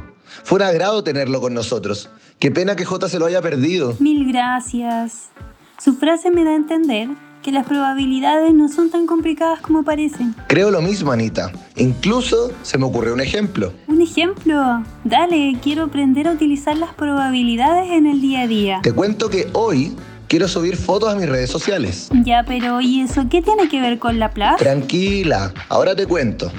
Fue 0.44 0.58
un 0.58 0.64
agrado 0.64 1.04
tenerlo 1.04 1.42
con 1.42 1.54
nosotros. 1.54 2.10
Qué 2.40 2.52
pena 2.52 2.76
que 2.76 2.86
J 2.86 3.10
se 3.10 3.20
lo 3.20 3.26
haya 3.26 3.42
perdido. 3.42 3.96
Mil 4.00 4.28
gracias. 4.32 5.30
Su 5.78 5.96
frase 5.96 6.32
me 6.32 6.44
da 6.44 6.52
a 6.52 6.56
entender 6.56 7.10
que 7.42 7.52
las 7.52 7.66
probabilidades 7.66 8.54
no 8.54 8.68
son 8.68 8.90
tan 8.90 9.06
complicadas 9.06 9.62
como 9.62 9.84
parecen. 9.84 10.36
Creo 10.48 10.72
lo 10.72 10.82
mismo, 10.82 11.12
Anita. 11.12 11.52
Incluso 11.78 12.52
se 12.64 12.78
me 12.78 12.86
ocurrió 12.86 13.14
un 13.14 13.22
ejemplo. 13.22 13.72
¿Un 13.88 14.02
ejemplo? 14.02 14.84
Dale, 15.04 15.58
quiero 15.62 15.84
aprender 15.84 16.28
a 16.28 16.32
utilizar 16.34 16.78
las 16.78 16.94
probabilidades 16.94 17.92
en 17.92 18.08
el 18.08 18.22
día 18.22 18.42
a 18.42 18.48
día. 18.48 18.80
Te 18.84 18.92
cuento 18.94 19.30
que 19.30 19.48
hoy 19.54 19.96
quiero 20.30 20.48
subir 20.48 20.78
fotos 20.78 21.12
a 21.12 21.16
mis 21.16 21.28
redes 21.28 21.50
sociales. 21.50 22.08
Ya, 22.24 22.44
pero 22.48 22.80
¿y 22.80 23.02
eso 23.02 23.26
qué 23.30 23.42
tiene 23.42 23.68
que 23.68 23.82
ver 23.82 24.00
con 24.00 24.20
la 24.20 24.32
plaza? 24.32 24.58
Tranquila, 24.58 25.52
ahora 25.68 25.96
te 25.96 26.06
cuento. 26.06 26.50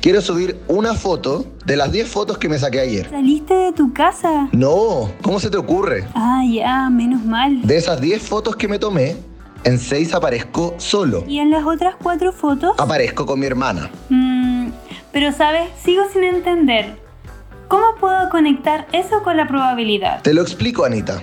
Quiero 0.00 0.22
subir 0.22 0.58
una 0.68 0.94
foto 0.94 1.44
de 1.66 1.76
las 1.76 1.90
10 1.90 2.08
fotos 2.08 2.38
que 2.38 2.48
me 2.48 2.58
saqué 2.58 2.80
ayer. 2.80 3.10
¿Saliste 3.10 3.52
de 3.52 3.72
tu 3.72 3.92
casa? 3.92 4.48
No, 4.52 5.10
¿cómo 5.20 5.40
se 5.40 5.50
te 5.50 5.56
ocurre? 5.56 6.06
Ah, 6.14 6.42
ya, 6.48 6.88
menos 6.88 7.24
mal. 7.24 7.60
De 7.62 7.76
esas 7.76 8.00
10 8.00 8.22
fotos 8.22 8.54
que 8.54 8.68
me 8.68 8.78
tomé, 8.78 9.16
en 9.64 9.78
6 9.78 10.14
aparezco 10.14 10.76
solo. 10.78 11.24
¿Y 11.26 11.40
en 11.40 11.50
las 11.50 11.66
otras 11.66 11.96
4 12.00 12.32
fotos? 12.32 12.74
Aparezco 12.78 13.26
con 13.26 13.40
mi 13.40 13.46
hermana. 13.46 13.90
Mm, 14.08 14.68
pero 15.12 15.32
sabes, 15.32 15.68
sigo 15.82 16.04
sin 16.12 16.22
entender. 16.22 16.96
¿Cómo 17.66 17.84
puedo 17.98 18.30
conectar 18.30 18.86
eso 18.92 19.22
con 19.24 19.36
la 19.36 19.48
probabilidad? 19.48 20.22
Te 20.22 20.32
lo 20.32 20.42
explico, 20.42 20.84
Anita. 20.84 21.20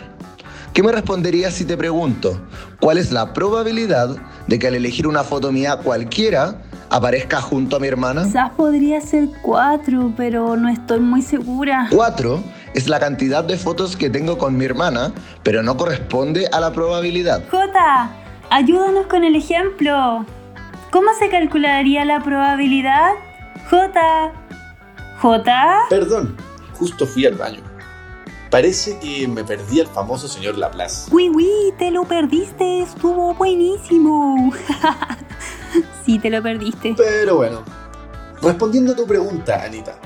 ¿Qué 0.75 0.83
me 0.83 0.91
responderías 0.91 1.53
si 1.53 1.63
te 1.63 1.77
pregunto 1.77 2.37
cuál 2.81 2.97
es 2.97 3.09
la 3.09 3.31
probabilidad 3.31 4.17
de 4.47 4.59
que 4.59 4.67
al 4.67 4.75
elegir 4.75 5.07
una 5.07 5.23
foto 5.23 5.53
mía 5.53 5.77
cualquiera 5.77 6.63
aparezca 6.89 7.39
junto 7.39 7.77
a 7.77 7.79
mi 7.79 7.87
hermana? 7.87 8.25
Quizás 8.25 8.51
podría 8.57 8.99
ser 8.99 9.29
4, 9.41 10.11
pero 10.17 10.57
no 10.57 10.67
estoy 10.67 10.99
muy 10.99 11.21
segura. 11.21 11.87
4 11.91 12.43
es 12.73 12.89
la 12.89 12.99
cantidad 12.99 13.41
de 13.41 13.57
fotos 13.57 13.95
que 13.95 14.09
tengo 14.09 14.37
con 14.37 14.57
mi 14.57 14.65
hermana, 14.65 15.13
pero 15.43 15.63
no 15.63 15.77
corresponde 15.77 16.49
a 16.51 16.59
la 16.59 16.73
probabilidad. 16.73 17.41
Jota, 17.49 18.09
ayúdanos 18.49 19.07
con 19.07 19.23
el 19.23 19.37
ejemplo. 19.37 20.25
¿Cómo 20.91 21.07
se 21.17 21.29
calcularía 21.29 22.03
la 22.03 22.19
probabilidad? 22.19 23.11
Jota. 23.69 24.33
Jota. 25.21 25.83
Perdón, 25.89 26.35
justo 26.73 27.07
fui 27.07 27.25
al 27.25 27.35
baño. 27.35 27.64
Parece 28.49 28.97
que 28.99 29.27
me 29.27 29.43
perdí 29.43 29.81
al 29.81 29.87
famoso 29.87 30.27
señor 30.27 30.57
Laplace. 30.57 31.13
Uy, 31.13 31.29
uy, 31.29 31.73
te 31.77 31.91
lo 31.91 32.05
perdiste, 32.05 32.81
estuvo 32.81 33.33
buenísimo. 33.33 34.53
sí, 36.05 36.19
te 36.19 36.29
lo 36.29 36.41
perdiste. 36.41 36.93
Pero 36.95 37.37
bueno, 37.37 37.63
respondiendo 38.41 38.93
a 38.93 38.95
tu 38.95 39.05
pregunta, 39.05 39.63
Anita, 39.63 39.99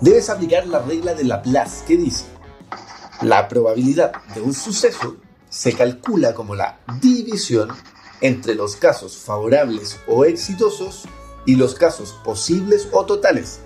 debes 0.00 0.30
aplicar 0.30 0.66
la 0.66 0.80
regla 0.80 1.14
de 1.14 1.24
Laplace 1.24 1.84
que 1.84 1.96
dice, 1.96 2.26
la 3.22 3.48
probabilidad 3.48 4.12
de 4.34 4.40
un 4.40 4.54
suceso 4.54 5.16
se 5.48 5.72
calcula 5.72 6.34
como 6.34 6.54
la 6.54 6.78
división 7.00 7.68
entre 8.20 8.54
los 8.54 8.76
casos 8.76 9.16
favorables 9.16 9.98
o 10.06 10.24
exitosos 10.24 11.04
y 11.46 11.56
los 11.56 11.74
casos 11.74 12.12
posibles 12.24 12.88
o 12.92 13.04
totales, 13.04 13.60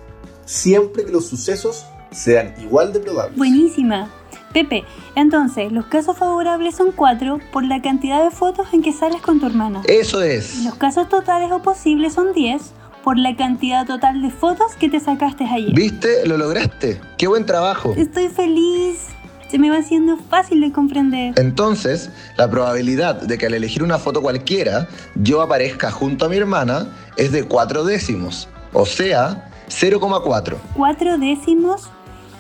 siempre 0.45 1.05
que 1.05 1.13
los 1.13 1.27
sucesos 1.27 1.85
sean 2.11 2.55
igual 2.61 2.93
de 2.93 3.01
probables. 3.01 3.37
Buenísima. 3.37 4.09
Pepe, 4.53 4.85
entonces, 5.15 5.71
los 5.73 5.87
casos 5.87 6.17
favorables 6.17 6.75
son 6.75 6.93
4 6.93 7.39
por 7.53 7.65
la 7.65 7.83
cantidad 7.83 8.25
de 8.25 8.31
fotos 8.31 8.69
en 8.73 8.83
que 8.83 8.93
sales 8.93 9.21
con 9.21 9.41
tu 9.41 9.47
hermana. 9.47 9.83
Eso 9.87 10.23
es. 10.23 10.65
Los 10.65 10.75
casos 10.77 11.09
totales 11.09 11.53
o 11.53 11.61
posibles 11.61 12.15
son 12.15 12.33
10 12.33 12.73
por 13.05 13.19
la 13.19 13.37
cantidad 13.37 13.87
total 13.87 14.23
de 14.23 14.31
fotos 14.31 14.75
que 14.79 14.89
te 14.89 15.01
sacaste 15.01 15.45
ayer. 15.45 15.75
¿Viste? 15.75 16.27
Lo 16.27 16.37
lograste. 16.37 17.01
¡Qué 17.17 17.27
buen 17.27 17.45
trabajo! 17.47 17.95
Estoy 17.97 18.29
feliz. 18.29 19.09
Se 19.51 19.59
me 19.59 19.71
va 19.71 19.79
haciendo 19.79 20.17
fácil 20.17 20.61
de 20.61 20.73
comprender. 20.73 21.35
Entonces, 21.39 22.11
la 22.37 22.51
probabilidad 22.51 23.15
de 23.21 23.39
que 23.39 23.47
al 23.47 23.55
elegir 23.55 23.83
una 23.83 23.99
foto 23.99 24.21
cualquiera 24.21 24.89
yo 25.15 25.41
aparezca 25.41 25.91
junto 25.91 26.27
a 26.27 26.29
mi 26.29 26.37
hermana 26.37 26.89
es 27.17 27.33
de 27.33 27.45
4 27.45 27.85
décimos. 27.85 28.49
O 28.73 28.85
sea, 28.85 29.51
0,4. 29.69 30.57
¿4 30.75 31.19
décimos? 31.19 31.89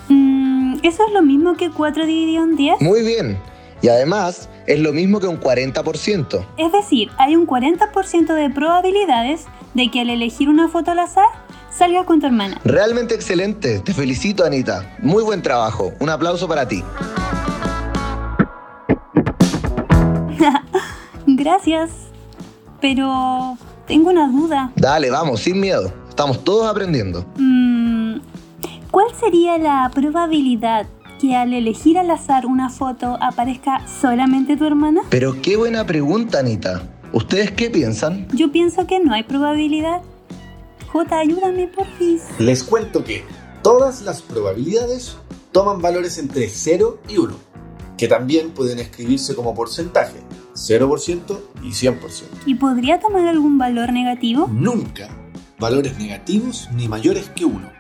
Mm, 0.09 0.77
¿Eso 0.83 1.07
es 1.07 1.13
lo 1.13 1.23
mismo 1.23 1.55
que 1.55 1.71
4 1.71 2.07
dividido 2.07 2.45
en 2.45 2.57
10? 2.57 2.81
Muy 2.81 3.03
bien. 3.03 3.39
Y 3.83 3.89
además, 3.89 4.49
es 4.67 4.81
lo 4.81 4.93
mismo 4.93 5.21
que 5.21 5.27
un 5.29 5.41
40%. 5.41 6.45
Es 6.57 6.73
decir, 6.73 7.11
hay 7.19 7.37
un 7.37 7.47
40% 7.47 8.35
de 8.35 8.51
probabilidades 8.51 9.47
de 9.75 9.91
que 9.91 10.01
al 10.01 10.11
elegir 10.11 10.49
una 10.49 10.69
foto 10.69 10.91
al 10.91 10.99
azar 10.99 11.27
salgas 11.71 12.05
con 12.05 12.21
tu 12.21 12.27
hermana. 12.27 12.61
Realmente 12.65 13.15
excelente. 13.15 13.81
Te 13.81 13.95
felicito, 13.95 14.45
Anita. 14.45 14.97
Muy 15.01 15.23
buen 15.23 15.43
trabajo. 15.43 15.93
Un 16.01 16.11
aplauso 16.11 16.49
para 16.49 16.67
ti. 16.67 16.83
Gracias. 21.27 21.91
Pero 22.81 23.57
tengo 23.87 24.11
una 24.11 24.29
duda. 24.29 24.73
Dale, 24.77 25.11
vamos, 25.11 25.41
sin 25.41 25.61
miedo. 25.61 25.93
Estamos 26.09 26.43
todos 26.43 26.69
aprendiendo. 26.69 27.25
Mm, 27.37 27.88
¿Cuál 28.91 29.09
sería 29.21 29.59
la 29.59 29.91
probabilidad 29.95 30.87
que 31.21 31.37
al 31.37 31.53
elegir 31.53 31.99
al 31.99 32.11
azar 32.11 32.47
una 32.47 32.71
foto 32.71 33.19
aparezca 33.21 33.87
solamente 33.87 34.57
tu 34.57 34.65
hermana? 34.65 35.03
Pero 35.11 35.41
qué 35.43 35.57
buena 35.57 35.85
pregunta, 35.85 36.39
Anita. 36.39 36.83
¿Ustedes 37.13 37.51
qué 37.51 37.69
piensan? 37.69 38.29
Yo 38.33 38.51
pienso 38.51 38.87
que 38.87 38.99
no 39.01 39.13
hay 39.13 39.25
probabilidad. 39.25 40.01
J, 40.91 41.19
ayúdame, 41.19 41.67
porfis. 41.69 42.23
Les 42.39 42.65
cuento 42.65 43.05
que 43.05 43.25
todas 43.63 44.03
las 44.03 44.23
probabilidades 44.23 45.19
toman 45.53 45.83
valores 45.83 46.17
entre 46.17 46.49
0 46.49 47.01
y 47.09 47.19
1, 47.19 47.35
que 47.99 48.09
también 48.09 48.53
pueden 48.53 48.79
escribirse 48.79 49.35
como 49.35 49.55
porcentaje, 49.55 50.21
0% 50.55 51.39
y 51.63 51.71
100%. 51.71 51.99
¿Y 52.47 52.55
podría 52.55 53.01
tomar 53.01 53.27
algún 53.27 53.59
valor 53.59 53.93
negativo? 53.93 54.49
Nunca 54.51 55.11
valores 55.59 55.99
negativos 55.99 56.69
ni 56.75 56.89
mayores 56.89 57.31
que 57.31 57.45
1. 57.45 57.78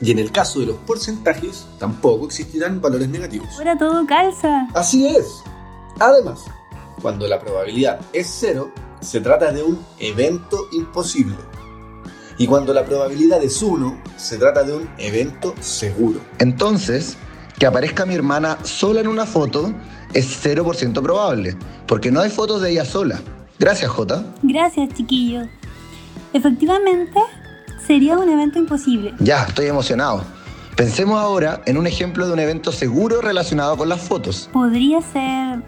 Y 0.00 0.10
en 0.10 0.18
el 0.18 0.32
caso 0.32 0.60
de 0.60 0.66
los 0.66 0.76
porcentajes, 0.76 1.66
tampoco 1.78 2.26
existirán 2.26 2.80
valores 2.80 3.08
negativos. 3.08 3.48
Ahora 3.58 3.76
todo 3.76 4.06
calza. 4.06 4.66
Así 4.74 5.06
es. 5.06 5.42
Además, 5.98 6.44
cuando 7.02 7.26
la 7.26 7.38
probabilidad 7.38 8.00
es 8.12 8.34
0, 8.40 8.70
se 9.00 9.20
trata 9.20 9.52
de 9.52 9.62
un 9.62 9.78
evento 9.98 10.68
imposible. 10.72 11.36
Y 12.38 12.46
cuando 12.46 12.72
la 12.72 12.84
probabilidad 12.84 13.42
es 13.42 13.62
1, 13.62 14.02
se 14.16 14.38
trata 14.38 14.62
de 14.62 14.74
un 14.74 14.90
evento 14.96 15.54
seguro. 15.60 16.20
Entonces, 16.38 17.18
que 17.58 17.66
aparezca 17.66 18.06
mi 18.06 18.14
hermana 18.14 18.56
sola 18.64 19.00
en 19.00 19.08
una 19.08 19.26
foto 19.26 19.74
es 20.14 20.42
0% 20.42 21.02
probable, 21.02 21.56
porque 21.86 22.10
no 22.10 22.20
hay 22.20 22.30
fotos 22.30 22.62
de 22.62 22.70
ella 22.70 22.86
sola. 22.86 23.20
Gracias, 23.58 23.90
Jota. 23.90 24.24
Gracias, 24.42 24.88
chiquillo. 24.94 25.42
Efectivamente, 26.32 27.20
Sería 27.90 28.16
un 28.16 28.28
evento 28.28 28.60
imposible. 28.60 29.14
Ya, 29.18 29.42
estoy 29.42 29.66
emocionado. 29.66 30.22
Pensemos 30.76 31.18
ahora 31.18 31.60
en 31.66 31.76
un 31.76 31.88
ejemplo 31.88 32.24
de 32.28 32.32
un 32.32 32.38
evento 32.38 32.70
seguro 32.70 33.20
relacionado 33.20 33.76
con 33.76 33.88
las 33.88 34.00
fotos. 34.00 34.48
Podría 34.52 35.02
ser... 35.02 35.60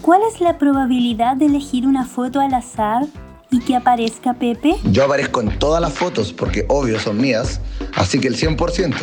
¿Cuál 0.00 0.22
es 0.32 0.40
la 0.40 0.56
probabilidad 0.56 1.36
de 1.36 1.44
elegir 1.44 1.86
una 1.86 2.06
foto 2.06 2.40
al 2.40 2.54
azar 2.54 3.04
y 3.50 3.60
que 3.60 3.76
aparezca 3.76 4.32
Pepe? 4.32 4.76
Yo 4.90 5.04
aparezco 5.04 5.42
en 5.42 5.58
todas 5.58 5.82
las 5.82 5.92
fotos 5.92 6.32
porque 6.32 6.64
obvio 6.70 6.98
son 6.98 7.18
mías, 7.18 7.60
así 7.94 8.18
que 8.18 8.28
el 8.28 8.38
100%. 8.38 8.94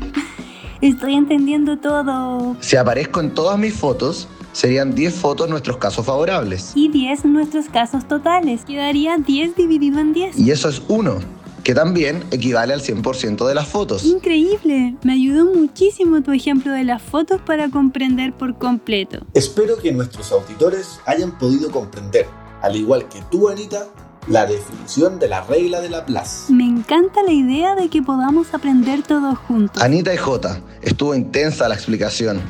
Estoy 0.80 1.12
entendiendo 1.12 1.76
todo. 1.76 2.56
Si 2.60 2.76
aparezco 2.76 3.20
en 3.20 3.34
todas 3.34 3.58
mis 3.58 3.74
fotos, 3.74 4.26
serían 4.52 4.94
10 4.94 5.12
fotos 5.16 5.50
nuestros 5.50 5.76
casos 5.76 6.06
favorables. 6.06 6.72
Y 6.74 6.88
10 6.88 7.26
nuestros 7.26 7.66
casos 7.66 8.08
totales. 8.08 8.64
Quedaría 8.64 9.18
10 9.18 9.54
dividido 9.54 10.00
en 10.00 10.14
10. 10.14 10.38
Y 10.38 10.50
eso 10.50 10.70
es 10.70 10.80
1, 10.88 11.18
que 11.64 11.74
también 11.74 12.22
equivale 12.30 12.74
al 12.74 12.82
100% 12.82 13.48
de 13.48 13.54
las 13.54 13.66
fotos. 13.66 14.04
Increíble. 14.04 14.94
Me 15.02 15.14
ayudó 15.14 15.46
muchísimo 15.46 16.22
tu 16.22 16.32
ejemplo 16.32 16.70
de 16.72 16.84
las 16.84 17.02
fotos 17.02 17.40
para 17.40 17.70
comprender 17.70 18.34
por 18.34 18.58
completo. 18.58 19.26
Espero 19.32 19.78
que 19.78 19.90
nuestros 19.90 20.30
auditores 20.30 21.00
hayan 21.06 21.36
podido 21.38 21.70
comprender, 21.70 22.26
al 22.60 22.76
igual 22.76 23.08
que 23.08 23.20
tú, 23.30 23.48
Anita, 23.48 23.88
la 24.28 24.46
definición 24.46 25.18
de 25.18 25.28
la 25.28 25.42
regla 25.42 25.80
de 25.80 25.88
Laplace. 25.88 26.52
Me 26.52 26.64
encanta 26.64 27.22
la 27.22 27.32
idea 27.32 27.74
de 27.74 27.88
que 27.88 28.02
podamos 28.02 28.52
aprender 28.52 29.02
todos 29.02 29.38
juntos. 29.38 29.82
Anita 29.82 30.12
y 30.12 30.18
Jota, 30.18 30.60
estuvo 30.82 31.14
intensa 31.14 31.68
la 31.68 31.74
explicación. 31.74 32.40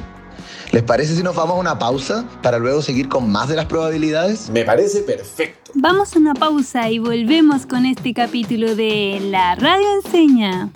¿Les 0.73 0.83
parece 0.83 1.15
si 1.15 1.23
nos 1.23 1.37
vamos 1.37 1.57
a 1.57 1.61
una 1.61 1.79
pausa 1.79 2.27
para 2.43 2.59
luego 2.59 2.83
seguir 2.83 3.09
con 3.09 3.31
más 3.31 3.49
de 3.49 3.57
las 3.57 3.67
probabilidades? 3.67 4.51
Me 4.51 4.65
parece 4.65 5.01
perfecto. 5.01 5.73
Vamos 5.75 6.15
a 6.15 6.19
una 6.19 6.35
pausa 6.35 6.91
y 6.91 6.99
volvemos 6.99 7.67
con 7.67 7.87
este 7.87 8.15
capítulo 8.15 8.75
de 8.75 9.19
La 9.31 9.55
Radio 9.55 9.87
Enseña. 10.05 10.71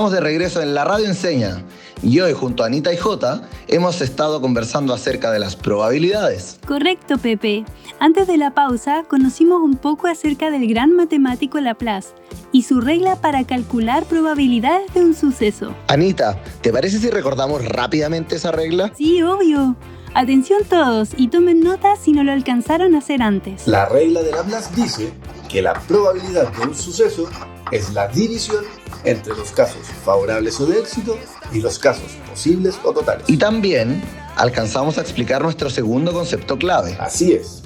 Estamos 0.00 0.12
de 0.14 0.20
regreso 0.20 0.62
en 0.62 0.72
la 0.72 0.86
Radio 0.86 1.04
Enseña 1.04 1.62
y 2.02 2.20
hoy 2.20 2.32
junto 2.32 2.62
a 2.62 2.66
Anita 2.68 2.90
y 2.90 2.96
Jota 2.96 3.46
hemos 3.68 4.00
estado 4.00 4.40
conversando 4.40 4.94
acerca 4.94 5.30
de 5.30 5.38
las 5.38 5.56
probabilidades. 5.56 6.58
Correcto, 6.66 7.18
Pepe. 7.18 7.66
Antes 7.98 8.26
de 8.26 8.38
la 8.38 8.54
pausa, 8.54 9.04
conocimos 9.06 9.60
un 9.60 9.76
poco 9.76 10.06
acerca 10.06 10.50
del 10.50 10.66
gran 10.68 10.96
matemático 10.96 11.60
Laplace 11.60 12.14
y 12.50 12.62
su 12.62 12.80
regla 12.80 13.16
para 13.16 13.44
calcular 13.44 14.06
probabilidades 14.06 14.94
de 14.94 15.04
un 15.04 15.14
suceso. 15.14 15.74
Anita, 15.88 16.42
¿te 16.62 16.72
parece 16.72 16.98
si 16.98 17.10
recordamos 17.10 17.62
rápidamente 17.62 18.36
esa 18.36 18.52
regla? 18.52 18.90
Sí, 18.96 19.22
obvio. 19.22 19.76
Atención 20.12 20.64
todos 20.68 21.10
y 21.16 21.28
tomen 21.28 21.60
nota 21.60 21.94
si 21.94 22.10
no 22.10 22.24
lo 22.24 22.32
alcanzaron 22.32 22.96
a 22.96 22.98
hacer 22.98 23.22
antes. 23.22 23.68
La 23.68 23.86
regla 23.86 24.22
de 24.22 24.32
Laplace 24.32 24.74
dice 24.74 25.12
que 25.48 25.62
la 25.62 25.74
probabilidad 25.74 26.52
de 26.52 26.66
un 26.66 26.74
suceso 26.74 27.28
es 27.70 27.92
la 27.94 28.08
división 28.08 28.64
entre 29.04 29.36
los 29.36 29.52
casos 29.52 29.86
favorables 30.04 30.58
o 30.60 30.66
de 30.66 30.80
éxito 30.80 31.16
y 31.52 31.60
los 31.60 31.78
casos 31.78 32.10
posibles 32.28 32.76
o 32.82 32.92
totales. 32.92 33.24
Y 33.28 33.36
también 33.36 34.02
alcanzamos 34.36 34.98
a 34.98 35.02
explicar 35.02 35.42
nuestro 35.42 35.70
segundo 35.70 36.12
concepto 36.12 36.58
clave. 36.58 36.96
Así 36.98 37.32
es. 37.32 37.62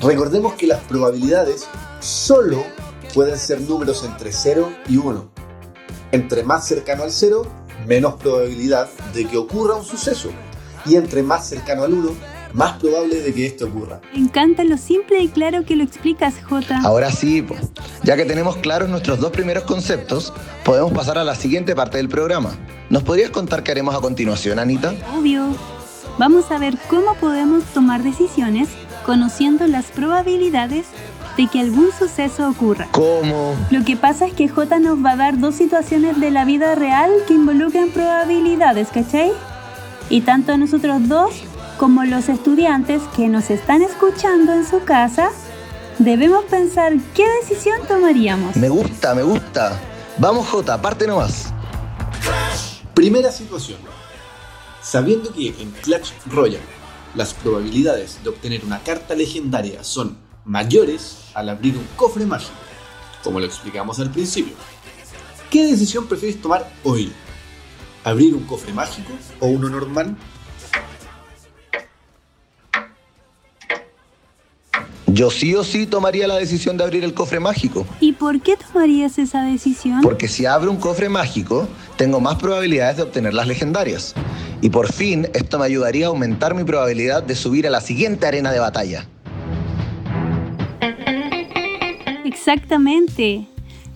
Recordemos 0.00 0.54
que 0.54 0.66
las 0.66 0.80
probabilidades 0.84 1.66
solo 2.00 2.64
pueden 3.12 3.36
ser 3.36 3.60
números 3.60 4.02
entre 4.02 4.32
0 4.32 4.72
y 4.88 4.96
1. 4.96 5.30
Entre 6.12 6.42
más 6.42 6.66
cercano 6.66 7.02
al 7.02 7.12
0, 7.12 7.46
menos 7.86 8.14
probabilidad 8.14 8.88
de 9.12 9.26
que 9.26 9.36
ocurra 9.36 9.74
un 9.74 9.84
suceso. 9.84 10.30
Y 10.86 10.96
entre 10.96 11.22
más 11.22 11.48
cercano 11.48 11.84
al 11.84 11.92
1, 11.92 12.10
más 12.52 12.78
probable 12.78 13.20
de 13.20 13.32
que 13.32 13.46
esto 13.46 13.66
ocurra. 13.66 14.00
Me 14.12 14.20
encanta 14.20 14.64
lo 14.64 14.76
simple 14.76 15.20
y 15.20 15.28
claro 15.28 15.64
que 15.64 15.76
lo 15.76 15.84
explicas, 15.84 16.34
Jota. 16.48 16.80
Ahora 16.82 17.10
sí, 17.10 17.42
po. 17.42 17.54
ya 18.02 18.16
que 18.16 18.24
tenemos 18.24 18.56
claros 18.56 18.88
nuestros 18.88 19.20
dos 19.20 19.30
primeros 19.30 19.64
conceptos, 19.64 20.32
podemos 20.64 20.92
pasar 20.92 21.18
a 21.18 21.24
la 21.24 21.34
siguiente 21.34 21.74
parte 21.74 21.98
del 21.98 22.08
programa. 22.08 22.56
¿Nos 22.88 23.02
podrías 23.02 23.30
contar 23.30 23.62
qué 23.62 23.72
haremos 23.72 23.94
a 23.94 24.00
continuación, 24.00 24.58
Anita? 24.58 24.94
Obvio. 25.16 25.54
Vamos 26.18 26.50
a 26.50 26.58
ver 26.58 26.76
cómo 26.88 27.14
podemos 27.14 27.64
tomar 27.64 28.02
decisiones 28.02 28.68
conociendo 29.06 29.66
las 29.66 29.86
probabilidades 29.86 30.86
de 31.36 31.46
que 31.46 31.60
algún 31.60 31.90
suceso 31.96 32.48
ocurra. 32.50 32.88
¿Cómo? 32.90 33.54
Lo 33.70 33.84
que 33.84 33.96
pasa 33.96 34.26
es 34.26 34.34
que 34.34 34.48
J 34.48 34.78
nos 34.80 35.02
va 35.04 35.12
a 35.12 35.16
dar 35.16 35.38
dos 35.38 35.54
situaciones 35.54 36.20
de 36.20 36.30
la 36.30 36.44
vida 36.44 36.74
real 36.74 37.10
que 37.26 37.34
involucran 37.34 37.90
probabilidades, 37.90 38.88
¿cachai? 38.88 39.32
Y 40.10 40.22
tanto 40.22 40.56
nosotros 40.56 41.08
dos 41.08 41.30
como 41.78 42.04
los 42.04 42.28
estudiantes 42.28 43.00
que 43.16 43.28
nos 43.28 43.48
están 43.48 43.80
escuchando 43.82 44.52
en 44.52 44.66
su 44.66 44.82
casa, 44.84 45.30
debemos 46.00 46.44
pensar 46.46 46.92
qué 47.14 47.24
decisión 47.40 47.78
tomaríamos. 47.86 48.56
Me 48.56 48.68
gusta, 48.68 49.14
me 49.14 49.22
gusta. 49.22 49.80
Vamos, 50.18 50.48
Jota, 50.48 50.82
parte 50.82 51.06
nomás. 51.06 51.54
Primera 52.92 53.30
situación. 53.30 53.78
Sabiendo 54.82 55.32
que 55.32 55.54
en 55.60 55.70
Clash 55.82 56.10
Royale 56.26 56.80
las 57.14 57.32
probabilidades 57.32 58.18
de 58.22 58.30
obtener 58.30 58.64
una 58.64 58.80
carta 58.80 59.14
legendaria 59.14 59.84
son 59.84 60.18
mayores 60.44 61.18
al 61.34 61.48
abrir 61.48 61.76
un 61.76 61.86
cofre 61.96 62.26
mágico, 62.26 62.52
como 63.22 63.38
lo 63.38 63.46
explicamos 63.46 64.00
al 64.00 64.10
principio, 64.10 64.54
¿qué 65.50 65.66
decisión 65.66 66.06
prefieres 66.06 66.40
tomar 66.42 66.68
hoy? 66.82 67.12
¿Abrir 68.02 68.34
un 68.34 68.44
cofre 68.44 68.72
mágico 68.72 69.12
o 69.40 69.46
uno 69.48 69.68
normal? 69.68 70.16
Yo 75.06 75.30
sí 75.30 75.54
o 75.54 75.64
sí 75.64 75.86
tomaría 75.86 76.26
la 76.26 76.36
decisión 76.36 76.76
de 76.78 76.84
abrir 76.84 77.04
el 77.04 77.12
cofre 77.12 77.40
mágico. 77.40 77.84
¿Y 78.00 78.12
por 78.12 78.40
qué 78.40 78.56
tomarías 78.56 79.18
esa 79.18 79.42
decisión? 79.42 80.00
Porque 80.00 80.28
si 80.28 80.46
abro 80.46 80.70
un 80.70 80.78
cofre 80.78 81.08
mágico, 81.08 81.68
tengo 81.96 82.20
más 82.20 82.36
probabilidades 82.36 82.96
de 82.96 83.02
obtener 83.02 83.34
las 83.34 83.46
legendarias. 83.46 84.14
Y 84.62 84.70
por 84.70 84.90
fin, 84.92 85.28
esto 85.34 85.58
me 85.58 85.66
ayudaría 85.66 86.06
a 86.06 86.08
aumentar 86.08 86.54
mi 86.54 86.64
probabilidad 86.64 87.22
de 87.22 87.34
subir 87.34 87.66
a 87.66 87.70
la 87.70 87.80
siguiente 87.80 88.26
arena 88.26 88.50
de 88.52 88.60
batalla. 88.60 89.06
Exactamente. 92.24 93.46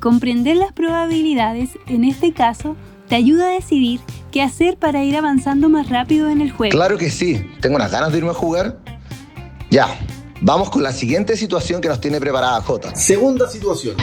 Comprender 0.01 0.57
las 0.57 0.73
probabilidades, 0.73 1.71
en 1.87 2.05
este 2.05 2.33
caso, 2.33 2.77
te 3.09 3.17
ayuda 3.17 3.49
a 3.49 3.51
decidir 3.51 4.01
qué 4.31 4.43
hacer 4.43 4.77
para 4.77 5.05
ir 5.05 5.17
avanzando 5.17 5.69
más 5.69 5.89
rápido 5.89 6.29
en 6.29 6.41
el 6.41 6.51
juego. 6.51 6.73
Claro 6.73 6.99
que 6.99 7.11
sí. 7.11 7.45
Tengo 7.61 7.77
unas 7.77 7.91
ganas 7.91 8.13
de 8.13 8.19
irme 8.19 8.31
a 8.31 8.35
jugar. 8.35 8.79
Ya, 9.71 9.99
vamos 10.41 10.71
con 10.71 10.83
la 10.83 10.93
siguiente 10.93 11.37
situación 11.37 11.81
que 11.81 11.89
nos 11.89 12.01
tiene 12.01 12.21
preparada 12.21 12.61
Jota. 12.61 12.95
Segunda 12.95 13.49
situación. 13.49 13.97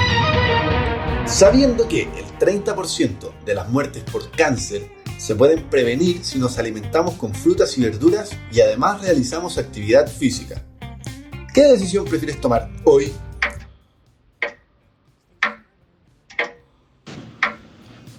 Sabiendo 1.26 1.88
que 1.88 2.04
el 2.04 2.26
30% 2.40 3.44
de 3.46 3.56
las 3.56 3.70
muertes 3.70 4.04
por 4.04 4.30
cáncer 4.32 4.90
se 5.18 5.36
pueden 5.36 5.70
prevenir 5.70 6.24
si 6.24 6.40
nos 6.40 6.58
alimentamos 6.58 7.14
con 7.16 7.34
frutas 7.34 7.78
y 7.78 7.82
verduras 7.82 8.32
y 8.52 8.60
además 8.60 9.02
realizamos 9.02 9.58
actividad 9.58 10.08
física. 10.08 10.66
¿Qué 11.54 11.64
decisión 11.64 12.06
prefieres 12.06 12.42
tomar 12.42 12.70
hoy? 12.86 13.14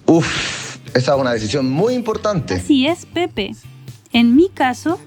Uf, 0.06 0.51
esa 0.94 1.14
es 1.14 1.20
una 1.20 1.32
decisión 1.32 1.70
muy 1.70 1.94
importante. 1.94 2.54
Así 2.54 2.86
es, 2.86 3.06
Pepe. 3.06 3.54
En 4.12 4.36
mi 4.36 4.48
caso, 4.48 4.98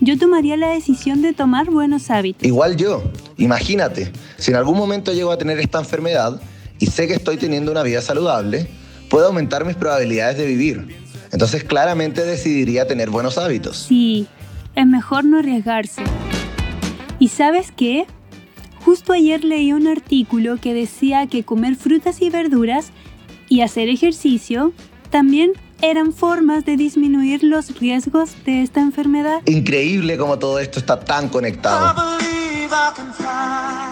yo 0.00 0.18
tomaría 0.18 0.56
la 0.56 0.68
decisión 0.68 1.22
de 1.22 1.32
tomar 1.32 1.70
buenos 1.70 2.10
hábitos. 2.10 2.46
Igual 2.46 2.76
yo, 2.76 3.02
imagínate, 3.36 4.12
si 4.36 4.52
en 4.52 4.56
algún 4.56 4.76
momento 4.76 5.12
llego 5.12 5.32
a 5.32 5.38
tener 5.38 5.58
esta 5.58 5.78
enfermedad 5.78 6.40
y 6.78 6.86
sé 6.86 7.08
que 7.08 7.14
estoy 7.14 7.36
teniendo 7.36 7.72
una 7.72 7.82
vida 7.82 8.00
saludable, 8.00 8.68
puedo 9.08 9.26
aumentar 9.26 9.64
mis 9.64 9.74
probabilidades 9.74 10.38
de 10.38 10.46
vivir. 10.46 10.96
Entonces 11.32 11.64
claramente 11.64 12.24
decidiría 12.24 12.86
tener 12.86 13.10
buenos 13.10 13.38
hábitos. 13.38 13.76
Sí, 13.88 14.28
es 14.76 14.86
mejor 14.86 15.24
no 15.24 15.38
arriesgarse. 15.38 16.02
¿Y 17.18 17.28
sabes 17.28 17.72
qué? 17.72 18.06
Justo 18.84 19.12
ayer 19.12 19.42
leí 19.42 19.72
un 19.72 19.88
artículo 19.88 20.56
que 20.56 20.72
decía 20.72 21.26
que 21.26 21.42
comer 21.42 21.74
frutas 21.74 22.22
y 22.22 22.30
verduras 22.30 22.92
y 23.48 23.62
hacer 23.62 23.88
ejercicio 23.88 24.72
también 25.10 25.52
eran 25.80 26.12
formas 26.12 26.64
de 26.64 26.76
disminuir 26.76 27.44
los 27.44 27.78
riesgos 27.78 28.32
de 28.44 28.62
esta 28.62 28.80
enfermedad. 28.80 29.40
Increíble 29.46 30.16
cómo 30.18 30.38
todo 30.38 30.58
esto 30.58 30.78
está 30.78 31.00
tan 31.00 31.28
conectado. 31.28 31.94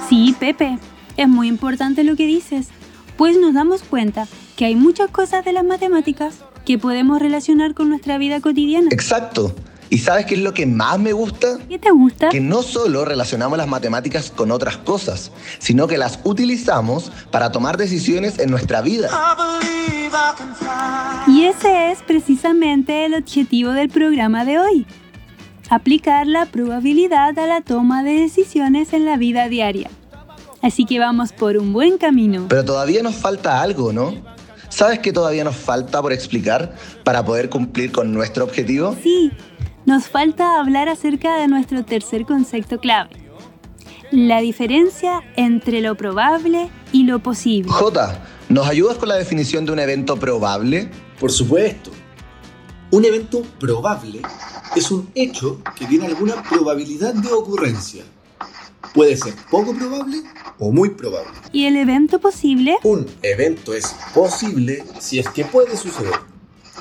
Sí, 0.09 0.35
Pepe, 0.38 0.79
es 1.16 1.29
muy 1.29 1.48
importante 1.48 2.05
lo 2.05 2.16
que 2.16 2.26
dices, 2.26 2.68
pues 3.16 3.38
nos 3.38 3.55
damos 3.55 3.83
cuenta 3.83 4.26
que 4.57 4.64
hay 4.66 4.74
muchas 4.74 5.11
cosas 5.11 5.44
de 5.44 5.52
las 5.52 5.64
matemáticas 5.64 6.37
que 6.64 6.79
podemos 6.79 7.20
relacionar 7.20 7.74
con 7.74 7.88
nuestra 7.88 8.18
vida 8.18 8.40
cotidiana. 8.40 8.88
Exacto. 8.90 9.55
¿Y 9.88 9.99
sabes 9.99 10.27
qué 10.27 10.35
es 10.35 10.40
lo 10.40 10.53
que 10.53 10.66
más 10.66 10.99
me 10.99 11.12
gusta? 11.12 11.59
¿Qué 11.68 11.79
te 11.79 11.90
gusta? 11.90 12.29
Que 12.29 12.40
no 12.40 12.62
solo 12.62 13.05
relacionamos 13.05 13.57
las 13.57 13.68
matemáticas 13.68 14.31
con 14.31 14.51
otras 14.51 14.77
cosas, 14.79 15.31
sino 15.59 15.87
que 15.87 15.96
las 15.96 16.18
utilizamos 16.25 17.12
para 17.31 17.53
tomar 17.53 17.77
decisiones 17.77 18.38
en 18.38 18.51
nuestra 18.51 18.83
vida. 18.83 19.09
Y 21.29 21.44
ese 21.44 21.92
es 21.92 22.03
precisamente 22.03 23.05
el 23.05 23.14
objetivo 23.14 23.70
del 23.70 23.88
programa 23.88 24.44
de 24.44 24.59
hoy. 24.59 24.87
Aplicar 25.68 26.27
la 26.27 26.46
probabilidad 26.46 27.38
a 27.38 27.46
la 27.46 27.61
toma 27.61 28.03
de 28.03 28.20
decisiones 28.20 28.92
en 28.92 29.05
la 29.05 29.16
vida 29.16 29.49
diaria. 29.49 29.90
Así 30.62 30.85
que 30.85 30.99
vamos 30.99 31.33
por 31.33 31.57
un 31.57 31.72
buen 31.72 31.99
camino. 31.99 32.46
Pero 32.49 32.64
todavía 32.64 33.03
nos 33.03 33.14
falta 33.14 33.61
algo, 33.61 33.92
¿no? 33.92 34.14
¿Sabes 34.68 34.99
qué 34.99 35.12
todavía 35.12 35.44
nos 35.44 35.57
falta 35.57 36.03
por 36.03 36.12
explicar 36.12 36.75
para 37.05 37.25
poder 37.25 37.49
cumplir 37.49 37.92
con 37.92 38.12
nuestro 38.12 38.44
objetivo? 38.44 38.96
Sí, 39.03 39.33
nos 39.87 40.09
falta 40.09 40.59
hablar 40.59 40.88
acerca 40.88 41.37
de 41.37 41.46
nuestro 41.46 41.85
tercer 41.85 42.27
concepto 42.27 42.79
clave. 42.81 43.11
La 44.11 44.40
diferencia 44.40 45.22
entre 45.37 45.81
lo 45.81 45.96
probable 45.96 46.70
y 46.92 47.05
lo 47.05 47.20
posible. 47.20 47.70
J, 47.70 48.20
¿nos 48.49 48.66
ayudas 48.66 48.99
con 48.99 49.09
la 49.09 49.16
definición 49.16 49.64
de 49.64 49.72
un 49.72 49.79
evento 49.79 50.16
probable? 50.16 50.90
Por 51.18 51.31
supuesto. 51.31 51.90
Un 52.90 53.05
evento 53.05 53.42
probable 53.59 54.20
es 54.75 54.90
un 54.90 55.09
hecho 55.14 55.61
que 55.77 55.87
tiene 55.87 56.07
alguna 56.07 56.42
probabilidad 56.42 57.14
de 57.14 57.33
ocurrencia. 57.33 58.05
Puede 58.94 59.16
ser 59.16 59.35
poco 59.51 59.75
probable 59.75 60.22
o 60.59 60.72
muy 60.72 60.90
probable. 60.90 61.33
¿Y 61.53 61.66
el 61.66 61.77
evento 61.77 62.20
posible? 62.20 62.77
Un 62.83 63.07
evento 63.22 63.75
es 63.75 63.94
posible 64.14 64.85
si 65.01 65.18
es 65.18 65.29
que 65.29 65.44
puede 65.44 65.77
suceder, 65.77 66.14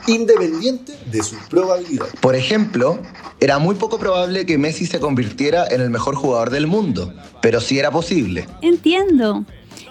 independiente 0.07 0.93
de 1.11 1.23
su 1.23 1.35
probabilidad. 1.49 2.07
Por 2.19 2.35
ejemplo, 2.35 2.99
era 3.39 3.59
muy 3.59 3.75
poco 3.75 3.97
probable 3.99 4.45
que 4.45 4.57
Messi 4.57 4.85
se 4.85 4.99
convirtiera 4.99 5.67
en 5.67 5.81
el 5.81 5.89
mejor 5.89 6.15
jugador 6.15 6.49
del 6.49 6.67
mundo, 6.67 7.13
pero 7.41 7.59
sí 7.59 7.79
era 7.79 7.91
posible. 7.91 8.47
Entiendo. 8.61 9.45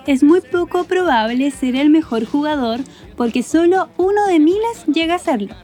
Es 0.07 0.23
muy 0.23 0.41
poco 0.41 0.85
probable 0.85 1.51
ser 1.51 1.77
el 1.77 1.89
mejor 1.89 2.27
jugador 2.27 2.81
porque 3.17 3.43
solo 3.43 3.89
uno 3.97 4.27
de 4.27 4.39
miles 4.39 4.85
llega 4.87 5.15
a 5.15 5.19
serlo. 5.19 5.55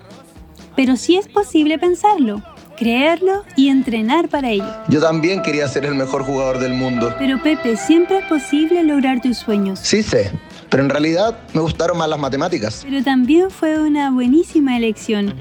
Pero 0.76 0.96
sí 0.96 1.16
es 1.16 1.28
posible 1.28 1.78
pensarlo, 1.78 2.42
creerlo 2.78 3.44
y 3.56 3.68
entrenar 3.68 4.28
para 4.28 4.50
ello. 4.50 4.64
Yo 4.88 5.00
también 5.00 5.42
quería 5.42 5.68
ser 5.68 5.84
el 5.84 5.94
mejor 5.94 6.24
jugador 6.24 6.58
del 6.58 6.72
mundo. 6.72 7.14
Pero 7.18 7.42
Pepe, 7.42 7.76
siempre 7.76 8.18
es 8.18 8.24
posible 8.26 8.82
lograr 8.82 9.20
tus 9.20 9.36
sueños. 9.36 9.78
Sí 9.80 10.02
sé, 10.02 10.30
pero 10.70 10.84
en 10.84 10.88
realidad 10.88 11.38
me 11.52 11.60
gustaron 11.60 11.98
más 11.98 12.08
las 12.08 12.18
matemáticas. 12.18 12.82
Pero 12.88 13.02
también 13.02 13.50
fue 13.50 13.78
una 13.78 14.10
buenísima 14.10 14.76
elección. 14.76 15.34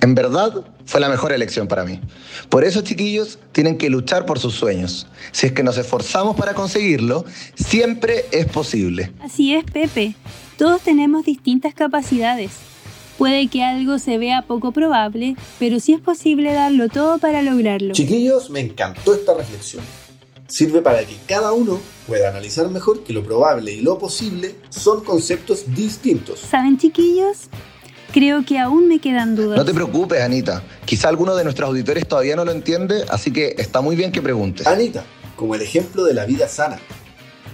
En 0.00 0.14
verdad, 0.14 0.64
fue 0.84 1.00
la 1.00 1.08
mejor 1.08 1.32
elección 1.32 1.66
para 1.66 1.84
mí. 1.84 2.00
Por 2.48 2.62
eso, 2.62 2.82
chiquillos, 2.82 3.38
tienen 3.52 3.76
que 3.76 3.90
luchar 3.90 4.24
por 4.24 4.38
sus 4.38 4.54
sueños. 4.54 5.08
Si 5.32 5.46
es 5.46 5.52
que 5.52 5.62
nos 5.62 5.78
esforzamos 5.78 6.36
para 6.36 6.54
conseguirlo, 6.54 7.24
siempre 7.56 8.26
es 8.30 8.46
posible. 8.46 9.12
Así 9.20 9.54
es, 9.54 9.64
Pepe. 9.64 10.14
Todos 10.56 10.82
tenemos 10.82 11.24
distintas 11.24 11.74
capacidades. 11.74 12.52
Puede 13.18 13.48
que 13.48 13.64
algo 13.64 13.98
se 13.98 14.18
vea 14.18 14.42
poco 14.42 14.72
probable, 14.72 15.36
pero 15.58 15.80
sí 15.80 15.94
es 15.94 16.00
posible 16.00 16.52
darlo 16.52 16.88
todo 16.88 17.18
para 17.18 17.42
lograrlo. 17.42 17.94
Chiquillos, 17.94 18.50
me 18.50 18.60
encantó 18.60 19.14
esta 19.14 19.34
reflexión. 19.34 19.82
Sirve 20.48 20.80
para 20.80 21.04
que 21.04 21.16
cada 21.26 21.52
uno 21.52 21.80
pueda 22.06 22.28
analizar 22.28 22.70
mejor 22.70 23.02
que 23.02 23.12
lo 23.12 23.24
probable 23.24 23.72
y 23.72 23.80
lo 23.80 23.98
posible 23.98 24.54
son 24.70 25.02
conceptos 25.02 25.64
distintos. 25.74 26.40
¿Saben, 26.40 26.78
chiquillos? 26.78 27.48
Creo 28.12 28.44
que 28.44 28.58
aún 28.58 28.88
me 28.88 29.00
quedan 29.00 29.34
dudas. 29.34 29.58
No 29.58 29.64
te 29.64 29.74
preocupes, 29.74 30.20
Anita. 30.20 30.62
Quizá 30.84 31.08
alguno 31.08 31.34
de 31.34 31.44
nuestros 31.44 31.68
auditores 31.68 32.06
todavía 32.06 32.36
no 32.36 32.44
lo 32.44 32.52
entiende, 32.52 33.04
así 33.08 33.32
que 33.32 33.56
está 33.58 33.80
muy 33.80 33.96
bien 33.96 34.12
que 34.12 34.22
preguntes. 34.22 34.66
Anita, 34.66 35.04
como 35.34 35.54
el 35.54 35.62
ejemplo 35.62 36.04
de 36.04 36.14
la 36.14 36.24
vida 36.24 36.48
sana. 36.48 36.78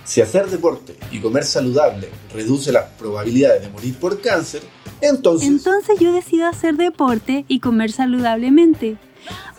Si 0.05 0.21
hacer 0.21 0.49
deporte 0.49 0.97
y 1.11 1.21
comer 1.21 1.45
saludable 1.45 2.09
reduce 2.35 2.73
las 2.73 2.85
probabilidades 2.99 3.63
de 3.63 3.71
morir 3.71 3.97
por 3.99 4.21
cáncer, 4.21 4.63
entonces... 5.01 5.49
Entonces 5.49 5.99
yo 5.99 6.13
decido 6.13 6.47
hacer 6.47 6.77
deporte 6.77 7.45
y 7.49 7.61
comer 7.61 7.91
saludablemente. 7.91 8.99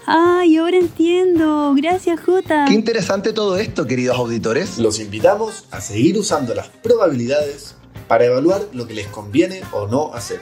Ay, 0.06 0.58
ahora 0.58 0.78
entiendo. 0.78 1.74
Gracias, 1.76 2.20
Jota. 2.20 2.66
Qué 2.68 2.74
interesante 2.74 3.34
todo 3.34 3.58
esto, 3.58 3.88
queridos 3.88 4.18
auditores. 4.18 4.78
Los 4.78 5.00
invitamos 5.00 5.66
a 5.72 5.82
seguir 5.82 6.18
usando 6.18 6.54
las 6.54 6.68
probabilidades 6.68 7.76
para 8.08 8.26
evaluar 8.26 8.62
lo 8.74 8.86
que 8.88 8.94
les 8.94 9.08
conviene 9.08 9.62
o 9.72 9.88
no 9.88 10.14
hacer. 10.14 10.42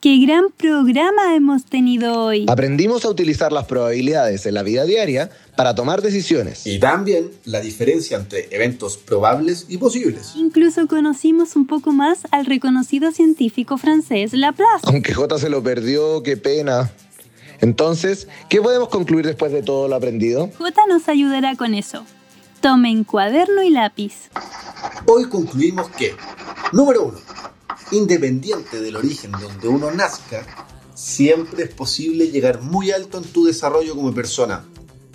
¡Qué 0.00 0.16
gran 0.18 0.52
programa 0.56 1.34
hemos 1.34 1.64
tenido 1.64 2.22
hoy! 2.22 2.46
Aprendimos 2.48 3.04
a 3.04 3.08
utilizar 3.08 3.50
las 3.50 3.64
probabilidades 3.64 4.46
en 4.46 4.54
la 4.54 4.62
vida 4.62 4.84
diaria 4.84 5.28
para 5.56 5.74
tomar 5.74 6.02
decisiones. 6.02 6.64
Y 6.68 6.78
también 6.78 7.32
la 7.44 7.60
diferencia 7.60 8.16
entre 8.16 8.46
eventos 8.52 8.96
probables 8.96 9.66
y 9.68 9.76
posibles. 9.78 10.34
Incluso 10.36 10.86
conocimos 10.86 11.56
un 11.56 11.66
poco 11.66 11.90
más 11.90 12.20
al 12.30 12.46
reconocido 12.46 13.10
científico 13.10 13.76
francés 13.76 14.34
Laplace. 14.34 14.84
Aunque 14.84 15.12
J 15.14 15.36
se 15.36 15.48
lo 15.48 15.64
perdió, 15.64 16.22
qué 16.22 16.36
pena. 16.36 16.92
Entonces, 17.60 18.28
¿qué 18.48 18.62
podemos 18.62 18.90
concluir 18.90 19.26
después 19.26 19.50
de 19.50 19.64
todo 19.64 19.88
lo 19.88 19.96
aprendido? 19.96 20.48
J 20.58 20.80
nos 20.88 21.08
ayudará 21.08 21.56
con 21.56 21.74
eso. 21.74 22.04
Tomen 22.60 23.02
cuaderno 23.02 23.64
y 23.64 23.70
lápiz. 23.70 24.30
Hoy 25.06 25.24
concluimos 25.24 25.88
que, 25.90 26.14
número 26.72 27.02
uno, 27.02 27.18
independiente 27.90 28.80
del 28.80 28.96
origen 28.96 29.32
donde 29.32 29.68
uno 29.68 29.90
nazca, 29.90 30.44
siempre 30.94 31.64
es 31.64 31.74
posible 31.74 32.30
llegar 32.30 32.60
muy 32.62 32.90
alto 32.90 33.18
en 33.18 33.24
tu 33.24 33.44
desarrollo 33.44 33.94
como 33.94 34.12
persona, 34.12 34.64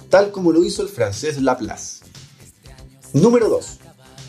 tal 0.10 0.32
como 0.32 0.52
lo 0.52 0.64
hizo 0.64 0.82
el 0.82 0.90
francés 0.90 1.42
Laplace. 1.42 2.06
Número 3.14 3.50
2. 3.50 3.80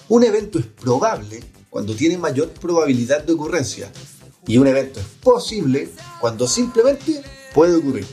Un 0.08 0.24
evento 0.24 0.58
es 0.58 0.66
probable 0.66 1.42
cuando 1.70 1.94
tiene 1.94 2.18
mayor 2.18 2.50
probabilidad 2.50 3.24
de 3.24 3.32
ocurrencia 3.32 3.90
y 4.46 4.58
un 4.58 4.66
evento 4.66 5.00
es 5.00 5.06
posible 5.22 5.90
cuando 6.20 6.46
simplemente 6.46 7.22
puede 7.54 7.76
ocurrir. 7.76 8.06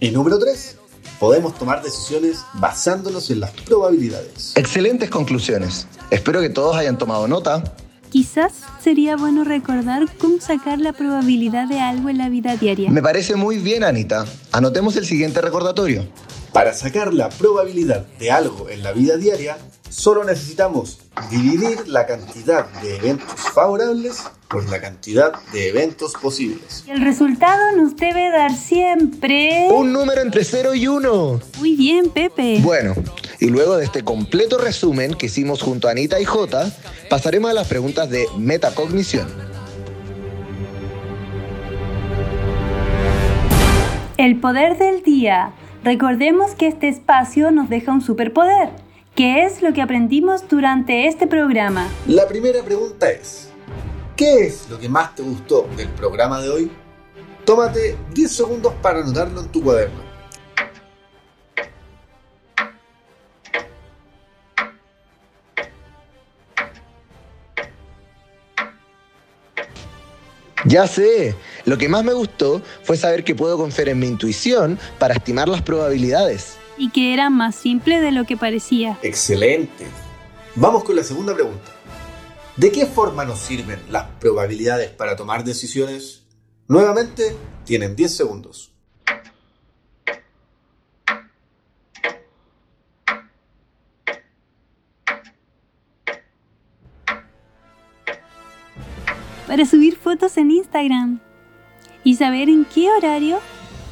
Y 0.00 0.10
número 0.10 0.38
3. 0.38 0.78
podemos 1.20 1.56
tomar 1.58 1.82
decisiones 1.82 2.38
basándonos 2.54 3.30
en 3.30 3.40
las 3.40 3.52
probabilidades. 3.52 4.52
Excelentes 4.56 5.10
conclusiones. 5.10 5.86
Espero 6.10 6.40
que 6.40 6.50
todos 6.50 6.76
hayan 6.76 6.98
tomado 6.98 7.28
nota. 7.28 7.76
Quizás 8.14 8.52
sería 8.80 9.16
bueno 9.16 9.42
recordar 9.42 10.06
cómo 10.18 10.38
sacar 10.38 10.78
la 10.78 10.92
probabilidad 10.92 11.66
de 11.66 11.80
algo 11.80 12.10
en 12.10 12.18
la 12.18 12.28
vida 12.28 12.54
diaria. 12.54 12.88
Me 12.88 13.02
parece 13.02 13.34
muy 13.34 13.58
bien, 13.58 13.82
Anita. 13.82 14.24
Anotemos 14.52 14.96
el 14.96 15.04
siguiente 15.04 15.40
recordatorio. 15.40 16.06
Para 16.52 16.74
sacar 16.74 17.12
la 17.12 17.28
probabilidad 17.28 18.06
de 18.20 18.30
algo 18.30 18.68
en 18.68 18.84
la 18.84 18.92
vida 18.92 19.16
diaria, 19.16 19.58
solo 19.94 20.24
necesitamos 20.24 20.98
dividir 21.30 21.86
la 21.86 22.04
cantidad 22.04 22.66
de 22.82 22.96
eventos 22.96 23.40
favorables 23.54 24.24
por 24.48 24.68
la 24.68 24.80
cantidad 24.80 25.32
de 25.52 25.68
eventos 25.68 26.14
posibles. 26.20 26.84
El 26.88 27.02
resultado 27.02 27.76
nos 27.76 27.96
debe 27.96 28.30
dar 28.30 28.52
siempre... 28.54 29.68
Un 29.70 29.92
número 29.92 30.20
entre 30.20 30.44
0 30.44 30.74
y 30.74 30.88
1. 30.88 31.40
Muy 31.58 31.76
bien, 31.76 32.10
Pepe. 32.10 32.58
Bueno, 32.60 32.94
y 33.38 33.46
luego 33.46 33.76
de 33.76 33.84
este 33.84 34.02
completo 34.02 34.58
resumen 34.58 35.14
que 35.14 35.26
hicimos 35.26 35.62
junto 35.62 35.86
a 35.86 35.92
Anita 35.92 36.20
y 36.20 36.24
Jota, 36.24 36.72
pasaremos 37.08 37.52
a 37.52 37.54
las 37.54 37.68
preguntas 37.68 38.10
de 38.10 38.26
metacognición. 38.36 39.28
El 44.16 44.40
poder 44.40 44.76
del 44.76 45.04
día. 45.04 45.52
Recordemos 45.84 46.54
que 46.56 46.66
este 46.66 46.88
espacio 46.88 47.52
nos 47.52 47.68
deja 47.68 47.92
un 47.92 48.00
superpoder. 48.00 48.83
¿Qué 49.14 49.44
es 49.44 49.62
lo 49.62 49.72
que 49.72 49.80
aprendimos 49.80 50.48
durante 50.48 51.06
este 51.06 51.28
programa? 51.28 51.88
La 52.08 52.26
primera 52.26 52.64
pregunta 52.64 53.08
es, 53.08 53.48
¿qué 54.16 54.46
es 54.46 54.68
lo 54.68 54.76
que 54.76 54.88
más 54.88 55.14
te 55.14 55.22
gustó 55.22 55.68
del 55.76 55.86
programa 55.90 56.40
de 56.40 56.48
hoy? 56.48 56.70
Tómate 57.44 57.96
10 58.12 58.32
segundos 58.32 58.74
para 58.82 59.02
anotarlo 59.02 59.40
en 59.42 59.48
tu 59.52 59.62
cuaderno. 59.62 60.02
Ya 70.64 70.88
sé, 70.88 71.36
lo 71.66 71.78
que 71.78 71.88
más 71.88 72.02
me 72.02 72.14
gustó 72.14 72.62
fue 72.82 72.96
saber 72.96 73.22
que 73.22 73.36
puedo 73.36 73.56
confiar 73.56 73.90
en 73.90 74.00
mi 74.00 74.08
intuición 74.08 74.76
para 74.98 75.14
estimar 75.14 75.48
las 75.48 75.62
probabilidades. 75.62 76.56
Y 76.76 76.90
que 76.90 77.14
era 77.14 77.30
más 77.30 77.54
simple 77.54 78.00
de 78.00 78.10
lo 78.10 78.24
que 78.24 78.36
parecía. 78.36 78.98
Excelente. 79.02 79.86
Vamos 80.56 80.84
con 80.84 80.96
la 80.96 81.02
segunda 81.02 81.34
pregunta. 81.34 81.70
¿De 82.56 82.70
qué 82.70 82.86
forma 82.86 83.24
nos 83.24 83.40
sirven 83.40 83.80
las 83.90 84.04
probabilidades 84.20 84.90
para 84.90 85.16
tomar 85.16 85.42
decisiones? 85.42 86.22
Nuevamente, 86.68 87.36
tienen 87.64 87.96
10 87.96 88.16
segundos. 88.16 88.72
Para 99.48 99.66
subir 99.66 99.96
fotos 99.96 100.36
en 100.36 100.50
Instagram. 100.50 101.20
Y 102.02 102.16
saber 102.16 102.48
en 102.48 102.64
qué 102.64 102.90
horario 102.90 103.40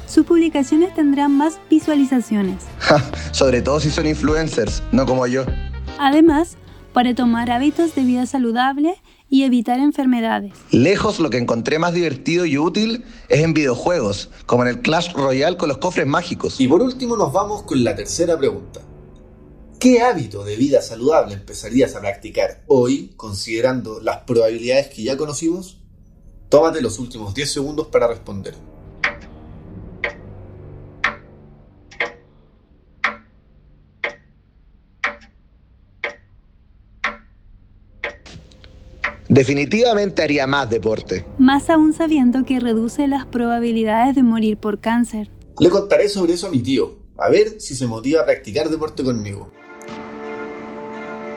sus 0.07 0.25
publicaciones 0.25 0.93
tendrán 0.93 1.31
más 1.35 1.59
visualizaciones. 1.69 2.72
Sobre 3.31 3.61
todo 3.61 3.79
si 3.79 3.89
son 3.89 4.07
influencers, 4.07 4.83
no 4.91 5.05
como 5.05 5.27
yo. 5.27 5.45
Además, 5.99 6.57
para 6.93 7.15
tomar 7.15 7.51
hábitos 7.51 7.95
de 7.95 8.03
vida 8.03 8.25
saludable 8.25 8.95
y 9.29 9.43
evitar 9.43 9.79
enfermedades. 9.79 10.53
Lejos 10.71 11.19
lo 11.19 11.29
que 11.29 11.39
encontré 11.39 11.79
más 11.79 11.93
divertido 11.93 12.45
y 12.45 12.57
útil 12.57 13.03
es 13.29 13.41
en 13.41 13.53
videojuegos, 13.53 14.29
como 14.45 14.63
en 14.63 14.69
el 14.69 14.81
Clash 14.81 15.11
Royale 15.13 15.57
con 15.57 15.69
los 15.69 15.79
cofres 15.79 16.05
mágicos. 16.05 16.59
Y 16.59 16.67
por 16.67 16.81
último 16.81 17.17
nos 17.17 17.33
vamos 17.33 17.63
con 17.63 17.83
la 17.83 17.95
tercera 17.95 18.37
pregunta. 18.37 18.81
¿Qué 19.79 20.01
hábito 20.01 20.45
de 20.45 20.55
vida 20.55 20.81
saludable 20.81 21.33
empezarías 21.33 21.95
a 21.95 22.01
practicar 22.01 22.63
hoy 22.67 23.13
considerando 23.17 23.99
las 23.99 24.19
probabilidades 24.19 24.87
que 24.87 25.03
ya 25.03 25.17
conocimos? 25.17 25.81
Tómate 26.49 26.81
los 26.81 26.99
últimos 26.99 27.33
10 27.33 27.51
segundos 27.51 27.87
para 27.87 28.07
responder. 28.07 28.53
Definitivamente 39.33 40.21
haría 40.21 40.45
más 40.45 40.69
deporte. 40.69 41.25
Más 41.39 41.67
aún 41.71 41.91
sabiendo 41.93 42.45
que 42.45 42.59
reduce 42.59 43.07
las 43.07 43.25
probabilidades 43.25 44.15
de 44.15 44.21
morir 44.21 44.57
por 44.57 44.79
cáncer. 44.79 45.31
Le 45.57 45.71
contaré 45.71 46.07
sobre 46.07 46.33
eso 46.33 46.45
a 46.45 46.51
mi 46.51 46.61
tío, 46.61 46.99
a 47.17 47.29
ver 47.29 47.59
si 47.59 47.73
se 47.73 47.87
motiva 47.87 48.21
a 48.21 48.25
practicar 48.25 48.69
deporte 48.69 49.03
conmigo. 49.03 49.51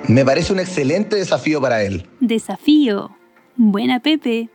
Me 0.08 0.26
parece 0.26 0.52
un 0.52 0.60
excelente 0.60 1.16
desafío 1.16 1.58
para 1.58 1.84
él. 1.84 2.06
Desafío. 2.20 3.16
Buena 3.56 4.00
Pepe. 4.00 4.50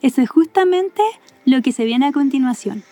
Eso 0.00 0.22
es 0.22 0.30
justamente 0.30 1.02
lo 1.44 1.62
que 1.62 1.72
se 1.72 1.84
viene 1.84 2.06
a 2.06 2.12
continuación. 2.12 2.84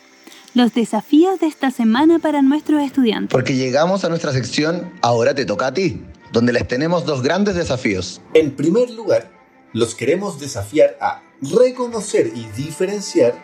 Los 0.55 0.75
desafíos 0.75 1.39
de 1.39 1.47
esta 1.47 1.71
semana 1.71 2.19
para 2.19 2.43
nuestros 2.43 2.83
estudiantes. 2.83 3.31
Porque 3.31 3.55
llegamos 3.55 4.05
a 4.05 4.09
nuestra 4.09 4.33
sección 4.33 4.93
Ahora 5.03 5.37
te 5.37 5.45
toca 5.45 5.69
a 5.69 5.75
ti, 5.75 6.03
donde 6.33 6.53
les 6.53 6.67
tenemos 6.67 7.07
dos 7.07 7.23
grandes 7.23 7.55
desafíos. 7.55 8.21
En 8.35 8.57
primer 8.57 8.91
lugar, 8.91 9.34
los 9.75 9.95
queremos 9.95 10.41
desafiar 10.41 10.97
a 11.01 11.23
reconocer 11.43 12.31
y 12.35 12.47
diferenciar 12.57 13.35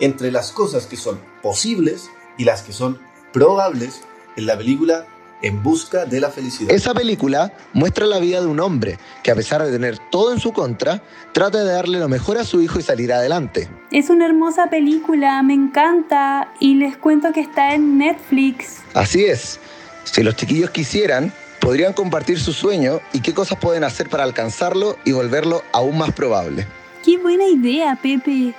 entre 0.00 0.30
las 0.30 0.52
cosas 0.52 0.86
que 0.86 0.96
son 0.96 1.20
posibles 1.42 2.08
y 2.38 2.44
las 2.44 2.62
que 2.62 2.72
son 2.72 2.98
probables 3.32 4.00
en 4.36 4.46
la 4.46 4.56
película 4.56 5.06
En 5.42 5.60
busca 5.60 6.04
de 6.04 6.20
la 6.20 6.30
felicidad. 6.30 6.70
Esa 6.72 6.94
película 6.94 7.52
muestra 7.72 8.06
la 8.06 8.20
vida 8.20 8.40
de 8.40 8.46
un 8.46 8.60
hombre 8.60 8.96
que 9.24 9.32
a 9.32 9.34
pesar 9.34 9.60
de 9.64 9.72
tener 9.72 9.98
todo 9.98 10.32
en 10.32 10.38
su 10.38 10.52
contra, 10.52 11.02
trata 11.32 11.64
de 11.64 11.72
darle 11.72 11.98
lo 11.98 12.08
mejor 12.08 12.38
a 12.38 12.44
su 12.44 12.62
hijo 12.62 12.78
y 12.78 12.82
salir 12.82 13.12
adelante. 13.12 13.68
Es 13.90 14.08
una 14.08 14.26
hermosa 14.26 14.70
película, 14.70 15.42
me 15.42 15.54
encanta 15.54 16.54
y 16.60 16.76
les 16.76 16.96
cuento 16.96 17.32
que 17.32 17.40
está 17.40 17.74
en 17.74 17.98
Netflix. 17.98 18.82
Así 18.94 19.24
es, 19.24 19.58
si 20.04 20.22
los 20.22 20.36
chiquillos 20.36 20.70
quisieran, 20.70 21.32
podrían 21.62 21.92
compartir 21.92 22.40
su 22.40 22.52
sueño 22.52 23.00
y 23.12 23.20
qué 23.20 23.32
cosas 23.32 23.56
pueden 23.58 23.84
hacer 23.84 24.10
para 24.10 24.24
alcanzarlo 24.24 24.98
y 25.04 25.12
volverlo 25.12 25.62
aún 25.72 25.96
más 25.96 26.12
probable. 26.12 26.66
Qué 27.04 27.16
buena 27.16 27.46
idea, 27.46 27.96
Pepe. 28.02 28.52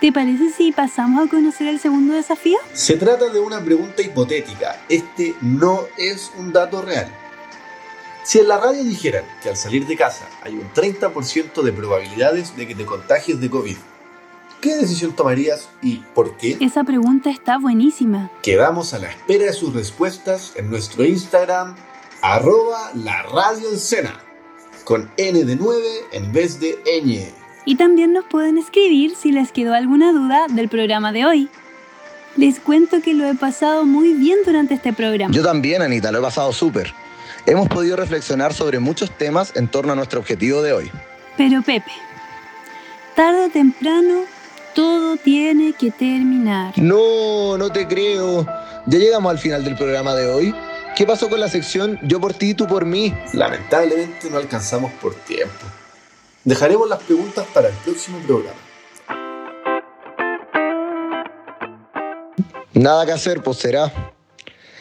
¿Te 0.00 0.12
parece 0.12 0.50
si 0.50 0.72
pasamos 0.72 1.26
a 1.26 1.28
conocer 1.28 1.66
el 1.66 1.78
segundo 1.78 2.14
desafío? 2.14 2.58
Se 2.72 2.96
trata 2.96 3.28
de 3.28 3.40
una 3.40 3.62
pregunta 3.62 4.00
hipotética. 4.00 4.80
Este 4.88 5.34
no 5.42 5.84
es 5.98 6.30
un 6.38 6.52
dato 6.52 6.80
real. 6.80 7.08
Si 8.22 8.38
en 8.38 8.48
la 8.48 8.58
radio 8.58 8.84
dijeran 8.84 9.24
que 9.42 9.48
al 9.48 9.56
salir 9.56 9.86
de 9.86 9.96
casa 9.96 10.26
hay 10.42 10.54
un 10.54 10.72
30% 10.72 11.62
de 11.62 11.72
probabilidades 11.72 12.56
de 12.56 12.68
que 12.68 12.74
te 12.74 12.86
contagies 12.86 13.40
de 13.40 13.50
COVID, 13.50 13.76
¿qué 14.60 14.76
decisión 14.76 15.12
tomarías 15.12 15.68
y 15.82 15.96
por 16.14 16.36
qué? 16.36 16.56
Esa 16.60 16.84
pregunta 16.84 17.30
está 17.30 17.58
buenísima. 17.58 18.30
Quedamos 18.42 18.94
a 18.94 18.98
la 18.98 19.08
espera 19.08 19.46
de 19.46 19.52
sus 19.52 19.74
respuestas 19.74 20.52
en 20.56 20.70
nuestro 20.70 21.04
Instagram, 21.04 21.74
arroba 22.22 22.90
la 22.94 23.22
radio 23.22 23.68
con 24.84 25.10
N 25.16 25.44
de 25.44 25.56
9 25.56 25.82
en 26.12 26.32
vez 26.32 26.60
de 26.60 26.78
ñ. 27.02 27.32
Y 27.64 27.76
también 27.76 28.12
nos 28.12 28.24
pueden 28.24 28.58
escribir 28.58 29.14
si 29.16 29.32
les 29.32 29.52
quedó 29.52 29.74
alguna 29.74 30.12
duda 30.12 30.46
del 30.48 30.68
programa 30.68 31.12
de 31.12 31.26
hoy. 31.26 31.48
Les 32.36 32.60
cuento 32.60 33.00
que 33.02 33.14
lo 33.14 33.26
he 33.26 33.34
pasado 33.34 33.84
muy 33.84 34.14
bien 34.14 34.38
durante 34.44 34.74
este 34.74 34.92
programa. 34.92 35.34
Yo 35.34 35.42
también, 35.42 35.82
Anita, 35.82 36.10
lo 36.10 36.18
he 36.18 36.22
pasado 36.22 36.52
súper. 36.52 36.92
Hemos 37.46 37.68
podido 37.68 37.96
reflexionar 37.96 38.54
sobre 38.54 38.78
muchos 38.78 39.10
temas 39.16 39.52
en 39.56 39.68
torno 39.68 39.92
a 39.92 39.96
nuestro 39.96 40.20
objetivo 40.20 40.62
de 40.62 40.72
hoy. 40.72 40.90
Pero 41.36 41.62
Pepe, 41.62 41.92
tarde 43.14 43.46
o 43.46 43.50
temprano 43.50 44.24
todo 44.74 45.16
tiene 45.16 45.72
que 45.72 45.90
terminar. 45.90 46.74
No, 46.76 47.56
no 47.56 47.70
te 47.70 47.86
creo. 47.86 48.46
Ya 48.86 48.98
llegamos 48.98 49.30
al 49.30 49.38
final 49.38 49.64
del 49.64 49.76
programa 49.76 50.14
de 50.14 50.26
hoy. 50.26 50.54
¿Qué 50.96 51.06
pasó 51.06 51.28
con 51.28 51.40
la 51.40 51.48
sección 51.48 51.98
Yo 52.02 52.20
por 52.20 52.34
ti, 52.34 52.54
tú 52.54 52.66
por 52.66 52.84
mí? 52.84 53.14
Lamentablemente 53.32 54.28
no 54.30 54.38
alcanzamos 54.38 54.92
por 54.94 55.14
tiempo. 55.14 55.66
Dejaremos 56.44 56.88
las 56.88 57.02
preguntas 57.02 57.46
para 57.52 57.68
el 57.68 57.74
próximo 57.74 58.18
programa. 58.26 58.58
Nada 62.72 63.04
que 63.04 63.12
hacer, 63.12 63.42
pues 63.42 63.58
será. 63.58 63.92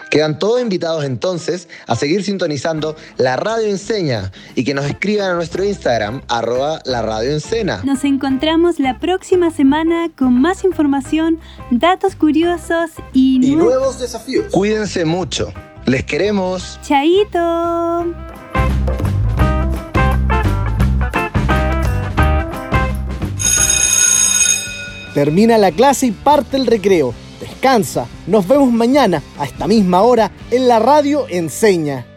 Quedan 0.09 0.39
todos 0.39 0.59
invitados 0.61 1.03
entonces 1.05 1.67
a 1.85 1.95
seguir 1.95 2.23
sintonizando 2.23 2.95
La 3.17 3.35
Radio 3.35 3.67
Enseña 3.67 4.31
y 4.55 4.63
que 4.63 4.73
nos 4.73 4.85
escriban 4.85 5.31
a 5.31 5.33
nuestro 5.35 5.63
Instagram, 5.63 6.21
arroba 6.27 6.81
la 6.85 7.01
Radio 7.03 7.31
Encena. 7.31 7.81
Nos 7.83 8.03
encontramos 8.03 8.79
la 8.79 8.99
próxima 8.99 9.51
semana 9.51 10.09
con 10.17 10.41
más 10.41 10.63
información, 10.63 11.39
datos 11.69 12.15
curiosos 12.15 12.89
y, 13.13 13.35
Y 13.37 13.55
nue- 13.55 13.57
nuevos 13.65 13.99
desafíos. 13.99 14.45
Cuídense 14.51 15.05
mucho. 15.05 15.53
Les 15.85 16.03
queremos. 16.03 16.79
¡Chaito! 16.81 18.05
Termina 25.13 25.57
la 25.57 25.71
clase 25.71 26.07
y 26.07 26.11
parte 26.11 26.57
el 26.57 26.67
recreo. 26.67 27.13
Descansa. 27.59 28.07
Nos 28.25 28.47
vemos 28.47 28.71
mañana 28.71 29.21
a 29.37 29.43
esta 29.43 29.67
misma 29.67 30.01
hora 30.01 30.31
en 30.49 30.69
la 30.69 30.79
radio 30.79 31.27
Enseña. 31.27 32.08